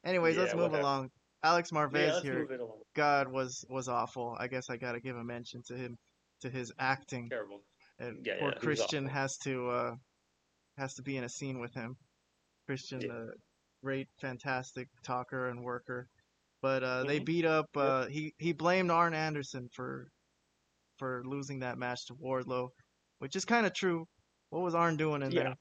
[0.05, 0.81] Anyways, let's move whatever.
[0.81, 1.11] along.
[1.43, 2.39] Alex Yeah, Marvez let's here.
[2.41, 2.81] move it along.
[2.95, 4.35] God was was awful.
[4.41, 5.99] I guess I got to give a mention to him
[6.41, 7.29] to his acting.
[7.29, 7.61] Terrible.
[7.99, 9.95] And Yeah, poor yeah, Christian has to uh,
[10.79, 11.95] has to be in a scene with him.
[12.67, 13.13] Christian, Yeah.
[13.13, 13.27] uh,
[13.83, 16.09] great, fantastic talker and worker,
[16.63, 17.27] but uh, they Mhm.
[17.27, 17.69] beat up.
[17.77, 20.09] Uh, he he blamed Arn Anderson for
[20.99, 22.71] for losing that match to Wardlow,
[23.19, 24.07] which is kind of true.
[24.49, 25.43] What was Arn doing in Yeah.
[25.43, 25.57] there?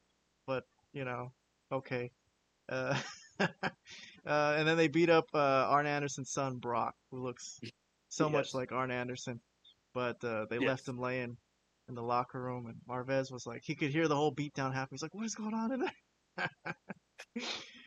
[0.96, 1.34] You know,
[1.72, 2.12] okay.
[2.70, 2.98] Uh,
[3.39, 3.48] uh,
[4.26, 5.39] and then they beat up uh,
[5.70, 7.62] Arn Anderson's son Brock, who looks
[8.10, 9.41] so much like Arn Anderson,
[9.93, 10.70] but uh, they Yes.
[10.70, 11.38] left him laying
[11.89, 14.89] in the locker room, and Marvez was like, he could hear the whole beatdown happen.
[14.96, 16.56] He's like, "What is going on in there?"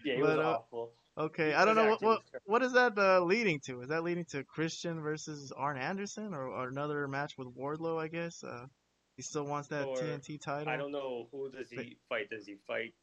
[0.05, 0.95] Yeah, he But, was uh, awful.
[1.19, 3.83] okay, I don't know what what, what is that uh, leading to.
[3.83, 7.99] Is that leading to Christian versus Arn Anderson, or, or another match with Wardlow?
[8.01, 8.67] I guess uh,
[9.19, 10.73] he still wants that Or, TNT title.
[10.73, 12.31] I don't know who does he fight.
[12.31, 12.95] Does he fight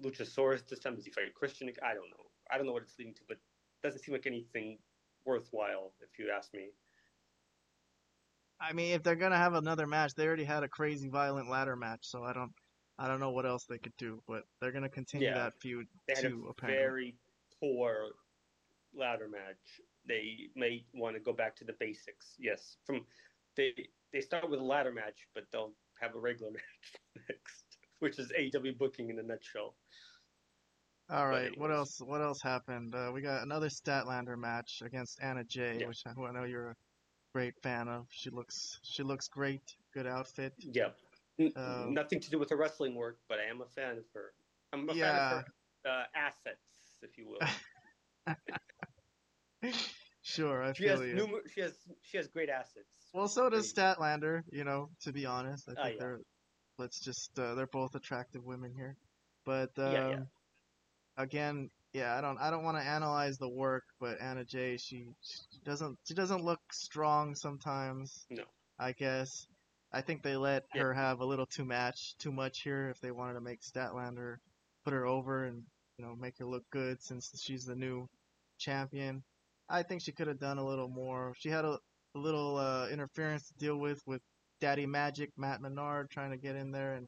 [0.00, 0.94] Luchasaurus this time?
[0.96, 1.68] Does he fight Christian?
[1.82, 2.24] I don't know.
[2.50, 3.42] I don't know what it's leading to, but it
[3.82, 4.78] doesn't seem like anything
[5.26, 6.70] worthwhile, if you ask me.
[8.58, 11.76] I mean, if they're gonna have another match, they already had a crazy violent ladder
[11.76, 12.52] match, so I don't,
[12.98, 14.22] I don't know what else they could do.
[14.26, 15.34] But they're gonna continue Yeah.
[15.34, 16.82] that feud They had too, a apparently.
[16.82, 17.14] very
[17.60, 18.12] poor
[18.94, 19.82] ladder match.
[20.06, 22.34] They may want to go back to the basics.
[22.38, 23.04] Yes, from
[23.56, 27.64] they they start with a ladder match, but they'll have a regular match next,
[28.00, 29.74] which is AEW booking in a nutshell.
[31.10, 32.00] All right, what else?
[32.00, 32.94] What else happened?
[32.94, 35.88] Uh, we got another Statlander match against Anna Jay, Yeah.
[35.88, 36.76] which I, who I know you're a
[37.34, 38.06] great fan of.
[38.10, 39.76] She looks, she looks great.
[39.92, 40.54] Good outfit.
[40.58, 40.92] Yeah.
[41.38, 44.04] N- Um, Nothing to do with her wrestling work, but I am a fan of
[44.14, 44.32] her.
[44.72, 45.28] I'm a Yeah.
[45.30, 45.44] fan of
[45.84, 47.40] her uh, assets, if you will.
[50.26, 51.14] Sure, I She has feel you.
[51.16, 53.10] numer- she has she has great assets.
[53.12, 54.40] Well, so does Statlander.
[54.50, 56.00] You know, to be honest, I Oh, think yeah.
[56.00, 56.20] they're.
[56.78, 58.96] Let's just, uh, they're both attractive women here,
[59.44, 60.22] but um, Yeah, yeah.
[61.16, 65.06] again, yeah, I don't, I don't want to analyze the work, but Anna Jay, she,
[65.20, 68.26] she doesn't, she doesn't look strong sometimes.
[68.28, 68.42] No.
[68.76, 69.46] I guess.
[69.92, 70.82] I think they let Yeah.
[70.82, 74.38] her have a little too much, too much here if they wanted to make Statlander
[74.84, 75.62] put her over and
[75.96, 78.08] you know make her look good since she's the new
[78.58, 79.22] champion.
[79.68, 81.34] I think she could have done a little more.
[81.38, 81.78] She had a,
[82.14, 84.20] a little uh, interference to deal with with
[84.60, 87.06] Daddy Magic, Matt Menard trying to get in there, and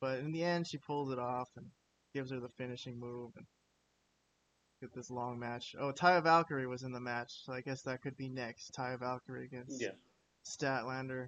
[0.00, 1.66] but in the end she pulls it off and
[2.14, 3.46] gives her the finishing move and
[4.80, 5.74] get this long match.
[5.78, 8.72] Oh, Taya Valkyrie was in the match, so I guess that could be next.
[8.74, 9.90] Taya Valkyrie against Yeah.
[10.46, 11.26] Statlander.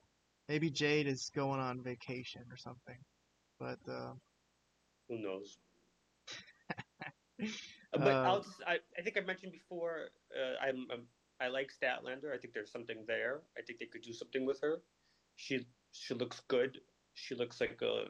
[0.49, 2.97] Maybe Jade is going on vacation or something.
[3.59, 4.13] But uh,
[5.09, 5.59] Who knows?
[7.93, 11.09] Uh, but Uh, I'll just, I, I think I mentioned before, uh, I'm, I'm
[11.41, 12.35] I like Statlander.
[12.35, 13.43] I think there's something there.
[13.57, 14.83] I think they could do something with her.
[15.37, 16.81] She she looks good.
[17.15, 18.07] She looks like a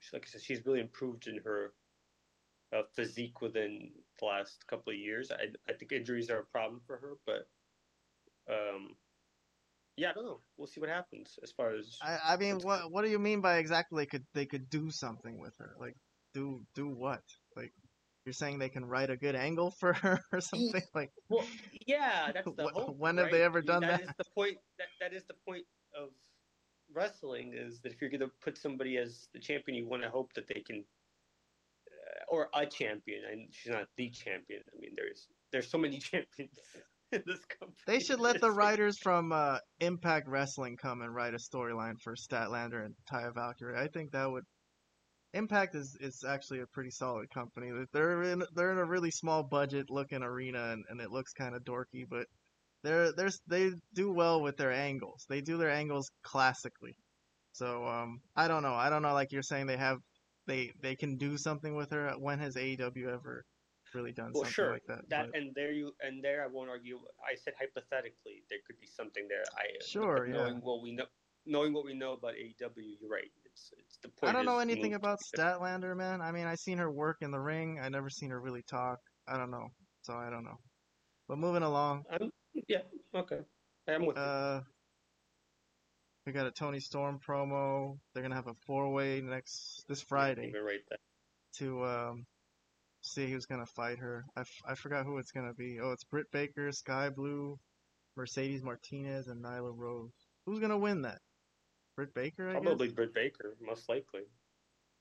[0.00, 1.74] she, like I said, she's really improved in her
[2.72, 5.30] uh, physique within the last couple of years.
[5.30, 7.48] I I think injuries are a problem for her, but
[8.48, 8.96] um,
[9.96, 10.40] yeah, I don't know.
[10.56, 13.40] We'll see what happens as far as I, I mean, what what do you mean
[13.40, 15.74] by exactly they could they could do something with her?
[15.78, 15.96] Like
[16.34, 17.22] do do what?
[17.56, 17.72] Like
[18.26, 20.82] you're saying they can write a good angle for her or something?
[20.94, 21.46] Like Well,
[21.86, 22.96] yeah, that's the hope.
[22.96, 24.10] when have they ever done That that?
[24.10, 24.58] is the point.
[24.78, 25.64] That that is the point
[25.94, 26.10] of
[26.92, 30.10] wrestling is that if you're going to put somebody as the champion, you want to
[30.10, 30.84] hope that they can.
[31.88, 33.22] Uh, or a champion.
[33.30, 34.62] And she's not the champion.
[34.74, 36.58] I mean, there's there's so many champions
[37.12, 37.76] in this company.
[37.86, 42.14] They should let the writers from uh, Impact Wrestling come and write a storyline for
[42.16, 43.78] Statlander and Taya Valkyrie.
[43.78, 44.44] I think that would.
[45.36, 47.70] Impact is, is actually a pretty solid company.
[47.92, 51.54] They're in they're in a really small budget looking arena and, and it looks kind
[51.54, 52.26] of dorky, but
[52.82, 55.26] they're they're they do well with their angles.
[55.28, 56.96] They do their angles classically.
[57.52, 58.74] So um, I don't know.
[58.74, 59.14] I don't know.
[59.14, 59.98] Like you're saying, they have
[60.46, 62.12] they they can do something with her.
[62.18, 63.44] When has AEW ever
[63.94, 64.72] really done well, something sure.
[64.72, 65.08] like that?
[65.08, 65.40] That but...
[65.40, 66.98] and there you and there I won't argue.
[67.20, 69.44] I said hypothetically there could be something there.
[69.56, 70.60] I sure knowing yeah.
[70.60, 71.06] what we know,
[71.46, 73.30] knowing what we know about AEW, you're right.
[73.56, 74.30] It's it's the point.
[74.30, 76.20] I don't know anything about Statlander, man.
[76.20, 77.80] I mean, I seen her work in the ring.
[77.82, 78.98] I never seen her really talk.
[79.26, 79.68] I don't know,
[80.02, 80.58] so I don't know.
[81.26, 82.04] But moving along.
[82.10, 82.30] Um,
[82.68, 82.82] yeah.
[83.14, 83.40] Okay.
[83.88, 84.66] I'm with uh, you.
[86.26, 87.98] We got a Toni Storm promo.
[88.12, 90.52] They're gonna have a four way next this Friday.
[90.52, 90.80] Right
[91.58, 92.26] to um,
[93.00, 94.24] see who's gonna fight her.
[94.36, 95.78] I, f- I forgot who it's gonna be.
[95.82, 97.58] Oh, it's Britt Baker, Skye Blue,
[98.16, 100.12] Mercedes Martinez, and Nyla Rose.
[100.44, 101.20] Who's gonna win that?
[101.96, 102.94] Britt Baker, I Probably guess?
[102.94, 104.22] Britt Baker, most likely.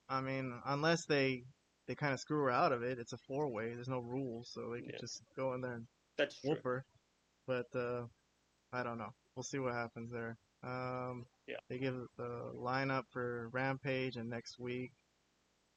[0.10, 1.43] I mean, unless they
[1.88, 3.74] they kind of screw her out of it, it's a four way.
[3.74, 5.00] There's no rules, so they could yeah.
[5.02, 5.88] just go in there and
[6.18, 6.72] That's whoop true.
[6.72, 6.86] her.
[7.48, 8.06] But uh,
[8.74, 9.14] I don't know.
[9.36, 10.38] We'll see what happens there.
[10.64, 11.58] Um, yeah.
[11.70, 14.91] They give the lineup for Rampage and next week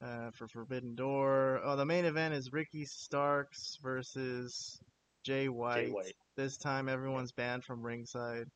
[0.03, 1.61] uh, for Forbidden Door.
[1.65, 4.81] Oh, the main event is Ricky Starks versus
[5.25, 5.87] Jay White.
[5.87, 6.17] Jay White.
[6.37, 8.47] This time, everyone's banned from ringside.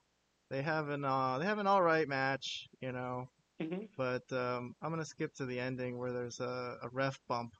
[0.52, 3.30] They have an uh, they have an all right match, you know.
[3.58, 3.84] Mm-hmm.
[3.96, 7.54] But um, I'm gonna skip to the ending where there's a, a ref bump,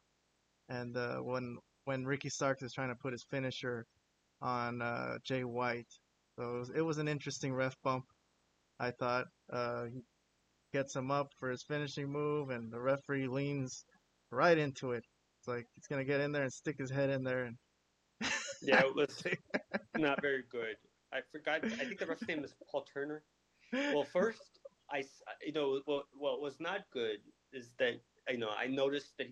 [0.68, 3.86] and uh, when when Ricky Starks is trying to put his finisher
[4.42, 5.88] on uh, Jay White,
[6.36, 8.04] so it was, it was, an interesting ref bump.
[8.78, 10.02] I thought uh, he
[10.74, 13.86] gets him up for his finishing move, and the referee leans
[14.30, 15.04] right into it.
[15.40, 17.44] It's like he's gonna get in there and stick his head in there.
[17.44, 17.56] And
[18.60, 19.24] yeah, it was
[19.96, 20.76] not very good.
[21.12, 21.64] I forgot.
[21.64, 23.22] I think the ref's name is Paul Turner.
[23.72, 24.60] Well, first,
[24.90, 25.02] I
[25.42, 27.20] you know what what was not good
[27.54, 29.28] is that you know I noticed that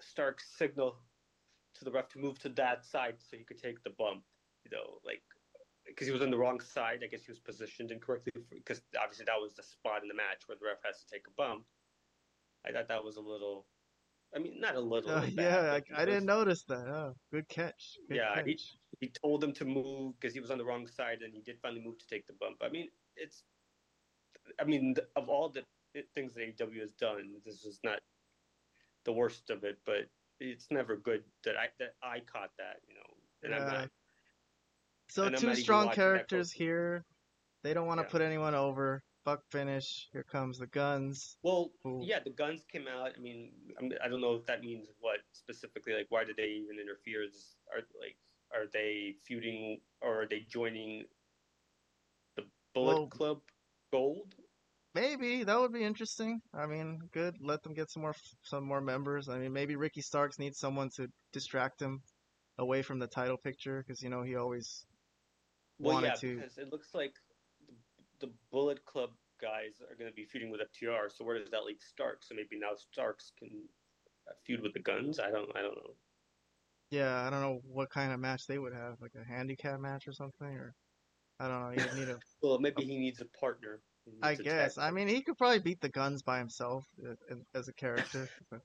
[0.00, 0.94] Stark signaled
[1.74, 4.22] to the ref to move to that side so he could take the bump.
[4.64, 5.22] You know, like
[5.86, 7.00] because he was on the wrong side.
[7.04, 10.46] I guess he was positioned incorrectly because obviously that was the spot in the match
[10.46, 11.64] where the ref has to take a bump.
[12.66, 13.66] I thought that was a little.
[14.34, 15.10] I mean, not a little.
[15.10, 16.86] Uh, bad, yeah, I, I, didn't notice that.
[16.88, 17.98] Oh, good catch.
[18.08, 18.46] Good yeah, catch.
[18.46, 18.58] he
[19.02, 21.58] he told them to move because he was on the wrong side, and he did
[21.60, 22.58] finally move to take the bump.
[22.62, 23.42] I mean, it's.
[24.60, 25.64] I mean, of all the
[26.14, 27.98] things that AEW has done, this is not
[29.04, 30.06] the worst of it, but
[30.38, 33.10] it's never good that I that I caught that, you know.
[33.42, 33.58] And yeah.
[33.58, 33.90] I'm not,
[35.10, 37.04] so two strong even watching that characters here.
[37.64, 38.10] They don't want to Yeah.
[38.10, 39.02] put anyone over.
[39.24, 40.08] Buck finish.
[40.12, 41.38] Here comes the guns.
[41.42, 42.02] Well, Ooh.
[42.04, 43.12] yeah, the guns came out.
[43.16, 45.92] I mean, I'm, I don't know if that means what specifically.
[45.94, 47.22] Like, why did they even interfere?
[47.72, 48.16] Are like,
[48.54, 51.04] are they feuding or are they joining
[52.36, 52.44] the
[52.74, 53.40] Bullet Well- Club
[53.90, 54.34] Gold?
[54.94, 56.42] Maybe that would be interesting.
[56.52, 57.34] I mean, good.
[57.40, 59.30] Let them get some more some more members.
[59.30, 62.02] I mean, maybe Ricky Starks needs someone to distract him
[62.58, 64.84] away from the title picture because you know he always
[65.78, 66.34] Well, wanted yeah, to.
[66.36, 67.14] because it looks like
[67.66, 71.10] the, the Bullet Club guys are going to be feuding with FTR.
[71.10, 72.28] So where does that leave Starks?
[72.28, 73.48] So maybe now Starks can
[74.28, 75.18] uh, feud with the Guns.
[75.18, 75.48] I don't.
[75.56, 75.94] I don't know.
[76.92, 80.06] Yeah, I don't know what kind of match they would have, like a handicap match
[80.06, 80.74] or something, or
[81.40, 81.94] I don't know.
[81.94, 82.18] Need a.
[82.42, 83.80] Well, maybe he needs a partner.
[84.06, 84.76] Needs I a guess.
[84.76, 88.28] I mean, he could probably beat the guns by himself uh, as a character.
[88.50, 88.60] but,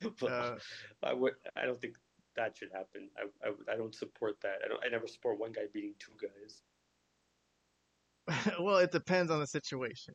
[0.20, 0.56] But uh,
[1.04, 1.34] I would.
[1.54, 1.94] I don't think
[2.34, 3.08] that should happen.
[3.16, 4.56] I, I, I don't support that.
[4.64, 4.80] I don't.
[4.84, 6.10] I never support one guy beating two
[8.26, 8.56] guys.
[8.60, 10.14] well, it depends on the situation.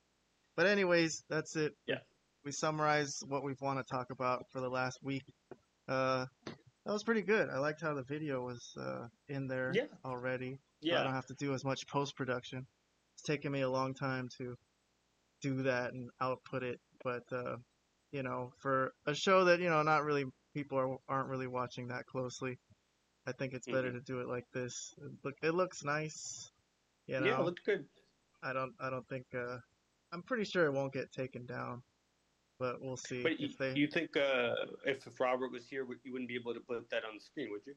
[0.57, 1.71] But anyways, that's it.
[1.87, 1.99] Yeah.
[2.43, 5.23] We summarize what we've want to talk about for the last week.
[5.87, 6.25] Uh,
[6.89, 7.51] that was pretty good.
[7.51, 9.85] I liked how the video was uh, in there Yeah.
[10.03, 10.57] already.
[10.81, 12.65] so I don't have to do as much post production.
[13.13, 14.55] It's taken me a long time to
[15.39, 17.57] do that and output it, but uh,
[18.11, 20.25] you know, for a show that you know not really
[20.55, 22.57] people are, aren't really watching that closely,
[23.27, 23.93] I think it's better Mhm.
[23.93, 24.95] to do it like this.
[24.97, 26.51] It look, it looks nice.
[27.05, 27.85] You know, Yeah, it looked good.
[28.41, 29.59] I don't I don't think uh
[30.11, 31.83] I'm pretty sure it won't get taken down.
[32.59, 34.53] But we'll see But you, they you think uh,
[34.85, 37.49] if, if Robert was here, you wouldn't be able to put that on the screen,
[37.51, 37.73] would you?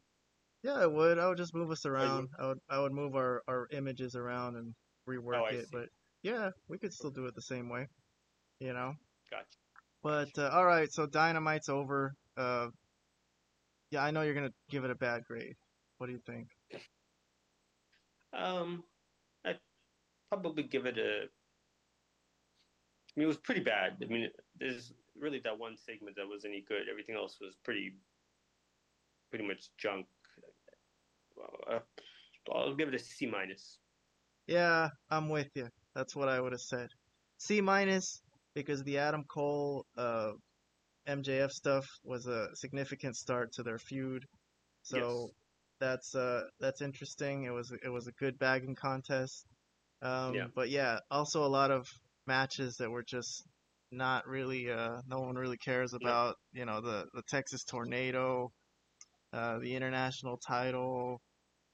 [0.64, 1.18] Yeah, I would.
[1.18, 2.28] I would just move us around.
[2.38, 4.74] I would I would move our, our images around and
[5.08, 5.88] rework Oh, it, but
[6.22, 7.86] yeah, we could still do it the same way.
[8.60, 8.94] You know?
[9.30, 9.46] Gotcha.
[10.02, 12.14] But uh, all right, so Dynamite's over.
[12.36, 12.68] Uh
[13.92, 15.54] yeah, I know you're going to give it a bad grade.
[15.98, 16.48] What do you think?
[18.32, 18.82] Um,
[19.44, 19.58] I'd
[20.30, 21.24] probably give it a.
[23.10, 23.98] I mean, it was pretty bad.
[24.02, 24.28] I mean,
[24.62, 26.82] there's really that one segment that was any good.
[26.90, 27.92] Everything else was pretty
[29.30, 30.06] pretty much junk.
[31.68, 31.80] Uh,
[32.52, 33.78] I'll give it a C minus.
[34.46, 35.68] Yeah, I'm with you.
[35.94, 36.88] That's what I would have said.
[37.38, 38.20] C minus
[38.54, 40.32] because the Adam Cole uh,
[41.08, 44.24] MJF stuff was a significant start to their feud.
[44.82, 45.30] So Yes.
[45.80, 47.44] that's uh that's interesting.
[47.44, 49.44] It was it was a good bagging contest.
[50.02, 50.46] Um, Yeah.
[50.54, 51.86] But yeah, also a lot of
[52.26, 53.44] matches that were just
[53.92, 56.36] not really uh no one really cares about.
[56.52, 58.50] You know the the Texas Tornado,
[59.32, 61.20] uh, the international title,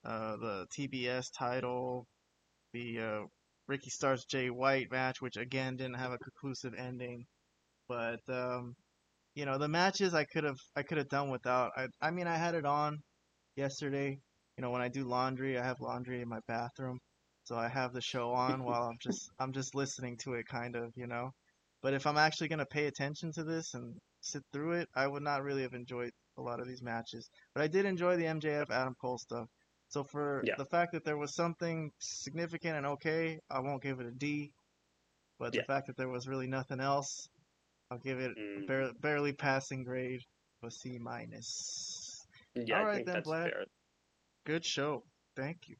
[0.04, 2.06] uh, the TBS title,
[2.72, 3.20] the uh,
[3.68, 7.26] Ricky Starks Jay White match, which again didn't have a conclusive ending.
[7.88, 8.74] But um,
[9.34, 11.72] you know the matches I could have I could have done without.
[11.76, 12.98] I I mean I had it on
[13.56, 14.18] yesterday.
[14.58, 16.98] You know when I do laundry, I have laundry in my bathroom,
[17.44, 20.76] so I have the show on while I'm just I'm just listening to it, kind
[20.76, 20.92] of.
[20.96, 21.30] You know.
[21.82, 25.22] But if I'm actually gonna pay attention to this and sit through it, I would
[25.22, 27.30] not really have enjoyed a lot of these matches.
[27.54, 29.48] But I did enjoy the MJF Adam Cole stuff.
[29.88, 30.56] So for Yeah.
[30.56, 34.52] the fact that there was something significant and okay, I won't give it a D.
[35.38, 37.28] But the fact that there was really nothing else,
[37.90, 40.20] I'll give it a Mm, bar- barely passing grade
[40.62, 42.26] of a C minus.
[42.54, 43.50] yeah, all I think then, that's Vlad.
[43.50, 43.64] fair.
[44.44, 45.04] Good show.
[45.36, 45.76] Thank you.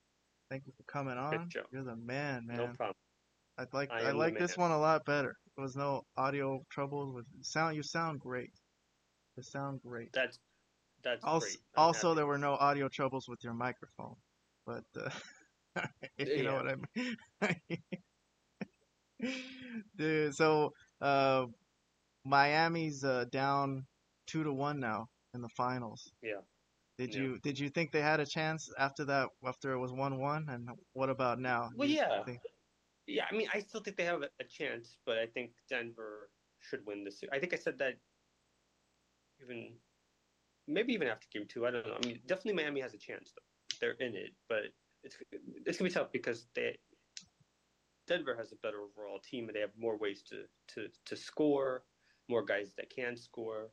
[0.50, 1.50] Thank you for coming on.
[1.72, 2.58] You're the man, man.
[2.58, 2.94] No problem.
[3.58, 5.34] I like I I, like this one a lot better.
[5.58, 7.74] There was no audio troubles with sound.
[7.74, 8.52] You sound great.
[9.36, 10.12] You sound great.
[10.12, 10.38] That's
[11.02, 11.56] that's Also, great.
[11.76, 12.16] I'm also happy.
[12.18, 14.14] there were no audio troubles with your microphone,
[14.64, 15.10] but uh,
[16.16, 16.76] if you know what I
[17.58, 17.82] mean.
[19.96, 21.46] Dude, so uh,
[22.24, 23.84] Miami's uh, down
[24.28, 26.12] two to one now in the finals.
[26.22, 26.34] Yeah.
[26.98, 27.20] Did Yeah.
[27.20, 29.30] you did you think they had a chance after that?
[29.44, 31.70] After it was one one, and what about now?
[31.74, 32.22] Well, You yeah.
[32.22, 32.42] think-
[33.08, 36.28] Yeah, I mean, I still think they have a, chance, but I think Denver
[36.60, 37.24] should win this.
[37.32, 37.94] I think I said that
[39.42, 39.72] even
[40.66, 41.66] maybe even after game two.
[41.66, 41.96] I don't know.
[42.00, 43.76] I mean, definitely Miami has a chance though.
[43.80, 44.64] They're in it, but
[45.02, 45.16] it's
[45.64, 46.76] it's gonna be tough because they
[48.06, 50.44] Denver has a better overall team and they have more ways to
[50.74, 51.84] to to score,
[52.28, 53.70] more guys that can score,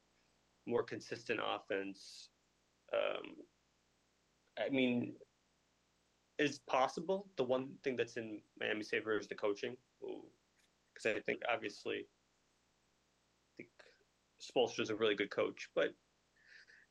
[0.65, 2.29] more consistent offense.
[2.93, 3.35] Um,
[4.57, 5.15] I mean,
[6.37, 7.27] it's possible.
[7.37, 12.07] The one thing that's in Miami's favor is the coaching, because I think obviously,
[13.53, 13.69] I think
[14.39, 15.95] Spoelstra's a really good coach, but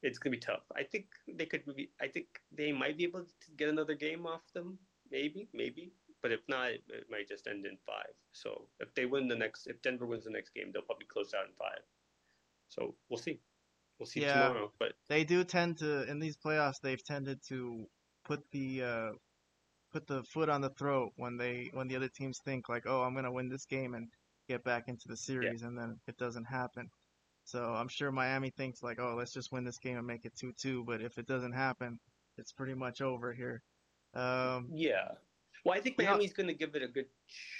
[0.02, 0.64] it's gonna be tough.
[0.76, 1.64] I think they could.
[1.74, 4.78] Be, I think they might be able to get another game off them.
[5.10, 5.92] Maybe, maybe.
[6.22, 8.14] But if not, it, it might just end in five.
[8.32, 11.34] So if they win the next, if Denver wins the next game, they'll probably close
[11.34, 11.80] out in five.
[12.70, 13.40] So we'll see.
[13.98, 14.32] We'll see Yeah.
[14.32, 14.72] tomorrow.
[14.78, 16.80] But they do tend to in these playoffs.
[16.82, 17.86] They've tended to
[18.24, 19.12] put the uh,
[19.94, 23.02] put the foot on the throat when they when the other teams think like, oh,
[23.02, 24.08] I'm gonna win this game and
[24.48, 26.90] get back into the series, and then it doesn't happen.
[27.44, 30.32] So I'm sure Miami thinks like, oh, let's just win this game and make it
[30.36, 30.82] two two.
[30.84, 32.00] But if it doesn't happen,
[32.36, 33.62] it's pretty much over here.
[34.14, 35.12] Um, Yeah.
[35.64, 37.06] Well, I think Miami's going to give it a good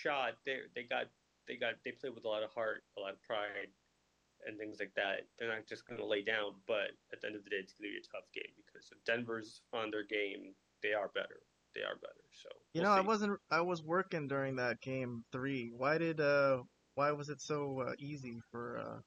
[0.03, 0.33] shot.
[0.45, 1.07] They they got
[1.47, 3.71] they got they play with a lot of heart, a lot of pride,
[4.47, 5.21] and things like that.
[5.39, 6.55] They're not just going to lay down.
[6.67, 8.91] But at the end of the day, it's going to be a tough game because
[8.91, 11.41] if Denver's on their game, they are better.
[11.75, 12.15] They are better.
[12.33, 15.73] So you we'll know, I wasn't I was working during that game three.
[15.77, 16.63] Why did uh
[16.95, 19.01] why was it so uh, easy for uh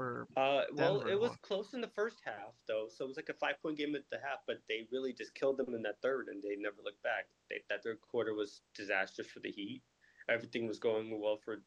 [0.00, 2.86] for Uh, well, it was close in the first half, though.
[2.88, 5.34] So it was like a five point game at the half, but they really just
[5.34, 7.26] killed them in that third, and they never looked back.
[7.50, 9.82] They, that third quarter was disastrous for the Heat.
[10.28, 11.62] Everything was going well for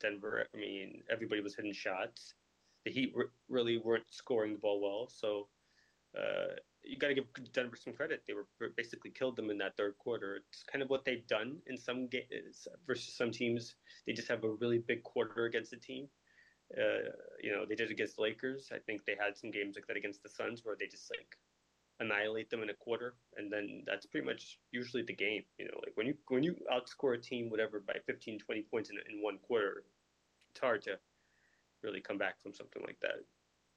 [0.00, 0.46] Denver.
[0.54, 2.34] I mean, everybody was hitting shots.
[2.84, 5.08] The Heat re- really weren't scoring the ball well.
[5.08, 5.48] So
[6.16, 6.54] uh,
[6.86, 8.22] you got to give Denver some credit.
[8.26, 10.36] They were basically killed them in that third quarter.
[10.36, 13.74] It's kind of what they've done in some games versus some teams.
[14.06, 16.08] They just have a really big quarter against the team.
[16.76, 17.10] Uh,
[17.42, 18.70] you know, they did against the Lakers.
[18.74, 21.36] I think they had some games like that against the Suns where they just like
[22.00, 25.44] annihilate them in a quarter, and then that's pretty much usually the game.
[25.58, 28.90] You know, like when you when you outscore a team whatever by 15, 20 points
[28.90, 29.84] in, in one quarter,
[30.50, 30.98] it's hard to
[31.82, 33.24] really come back from something like that.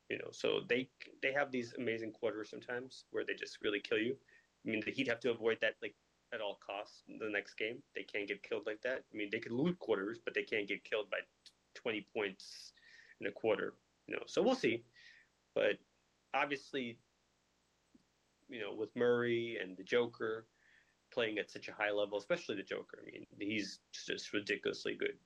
[0.10, 0.89] You know, so they
[1.22, 4.16] they have these amazing quarters sometimes where they just really kill you.
[4.66, 5.95] I mean, the Heat have to avoid that like
[6.34, 7.03] at all costs.
[7.20, 9.03] The next game, they can't get killed like that.
[9.14, 11.20] I mean, they could lose quarters, but they can't get killed by
[11.76, 12.74] 20 points
[13.22, 13.74] in a quarter.
[14.07, 14.84] You know, so we'll see.
[15.53, 15.78] But
[16.34, 16.97] obviously,
[18.49, 20.47] you know, with Murray and the Joker
[21.12, 25.18] playing at such a high level, especially the Joker, I mean, he's just ridiculously good.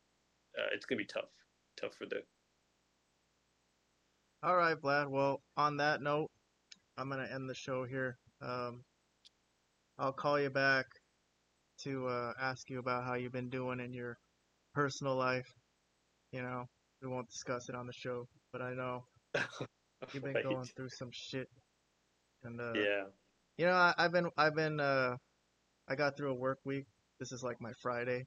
[0.57, 1.29] Uh, it's gonna be tough,
[1.79, 2.23] tough for the.
[4.43, 5.07] All right, Vlad.
[5.09, 6.29] Well, on that note,
[6.97, 8.17] I'm gonna end the show here.
[8.41, 8.83] Um,
[9.97, 10.85] I'll call you back
[11.83, 14.17] to uh, ask you about how you've been doing in your
[14.73, 15.47] personal life.
[16.33, 16.65] You know,
[17.01, 19.05] we won't discuss it on the show, but I know
[20.13, 20.43] You've been Right.
[20.43, 21.49] going through some shit,
[22.43, 23.03] and uh, Yeah.
[23.57, 25.15] you know, I, I've been, I've been, uh,
[25.87, 26.85] I got through a work week.
[27.19, 28.25] This is like my Friday,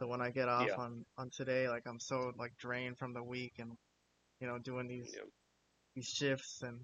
[0.00, 0.76] so when I get off Yeah.
[0.78, 3.72] on on today, like I'm so like drained from the week, and
[4.40, 5.24] you know, doing these Yeah.
[5.98, 6.78] These shifts and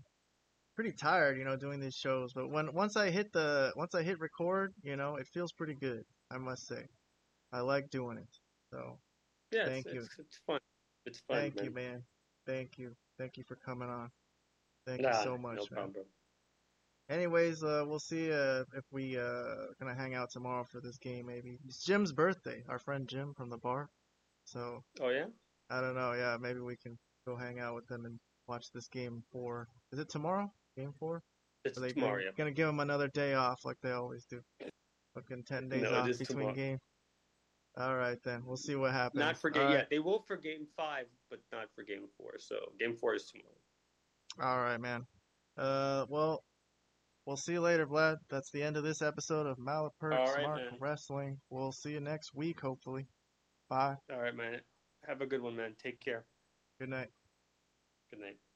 [0.75, 2.33] pretty tired, you know, doing these shows.
[2.33, 5.75] But when once I hit the once I hit record, you know, it feels pretty
[5.75, 6.05] good.
[6.33, 6.83] I must say,
[7.53, 8.39] I like doing it.
[8.73, 8.99] So
[9.53, 9.67] Yeah.
[9.67, 10.01] Thank it's, you.
[10.01, 10.59] It's, it's fun.
[11.07, 11.37] It's fun.
[11.37, 11.65] thank man.
[11.65, 12.03] you, man.
[12.47, 14.11] Thank you, thank you for coming on.
[14.87, 15.85] Thank Nah, you so much, no man.
[15.85, 16.07] problem.
[17.09, 21.27] Anyways, uh, we'll see uh, if we uh gonna hang out tomorrow for this game.
[21.27, 22.65] Maybe it's Jim's birthday.
[22.69, 23.89] Our friend Jim from the bar.
[24.45, 25.27] So Oh yeah.
[25.71, 26.13] I don't know.
[26.15, 29.69] Yeah, maybe we can go hang out with them and watch this game four.
[29.93, 30.53] Is it tomorrow?
[30.77, 31.23] Game four?
[31.65, 32.13] It's Are they tomorrow.
[32.17, 32.31] gonna, Yeah.
[32.37, 34.41] gonna give him another day off like they always do?
[35.15, 36.55] Fucking ten days No, off between tomorrow.
[36.55, 36.81] games.
[37.77, 39.19] All right then, we'll see what happens.
[39.19, 39.65] Not for game.
[39.65, 39.73] right.
[39.73, 42.35] Yeah, they will for game five, but not for game four.
[42.39, 43.57] So game four is tomorrow.
[44.53, 45.07] All right, man.
[45.57, 46.45] Uh, well,
[47.27, 48.19] we'll see you later, Vlad.
[48.31, 50.77] That's the end of this episode of Malapert right, Smark man.
[50.81, 51.41] Wrestling.
[51.51, 53.07] We'll see you next week, hopefully.
[53.69, 53.97] Bye.
[54.13, 54.61] All right, man.
[55.07, 55.75] Have a good one, man.
[55.83, 56.25] Take care.
[56.81, 57.09] Good night.
[58.15, 58.54] Good night.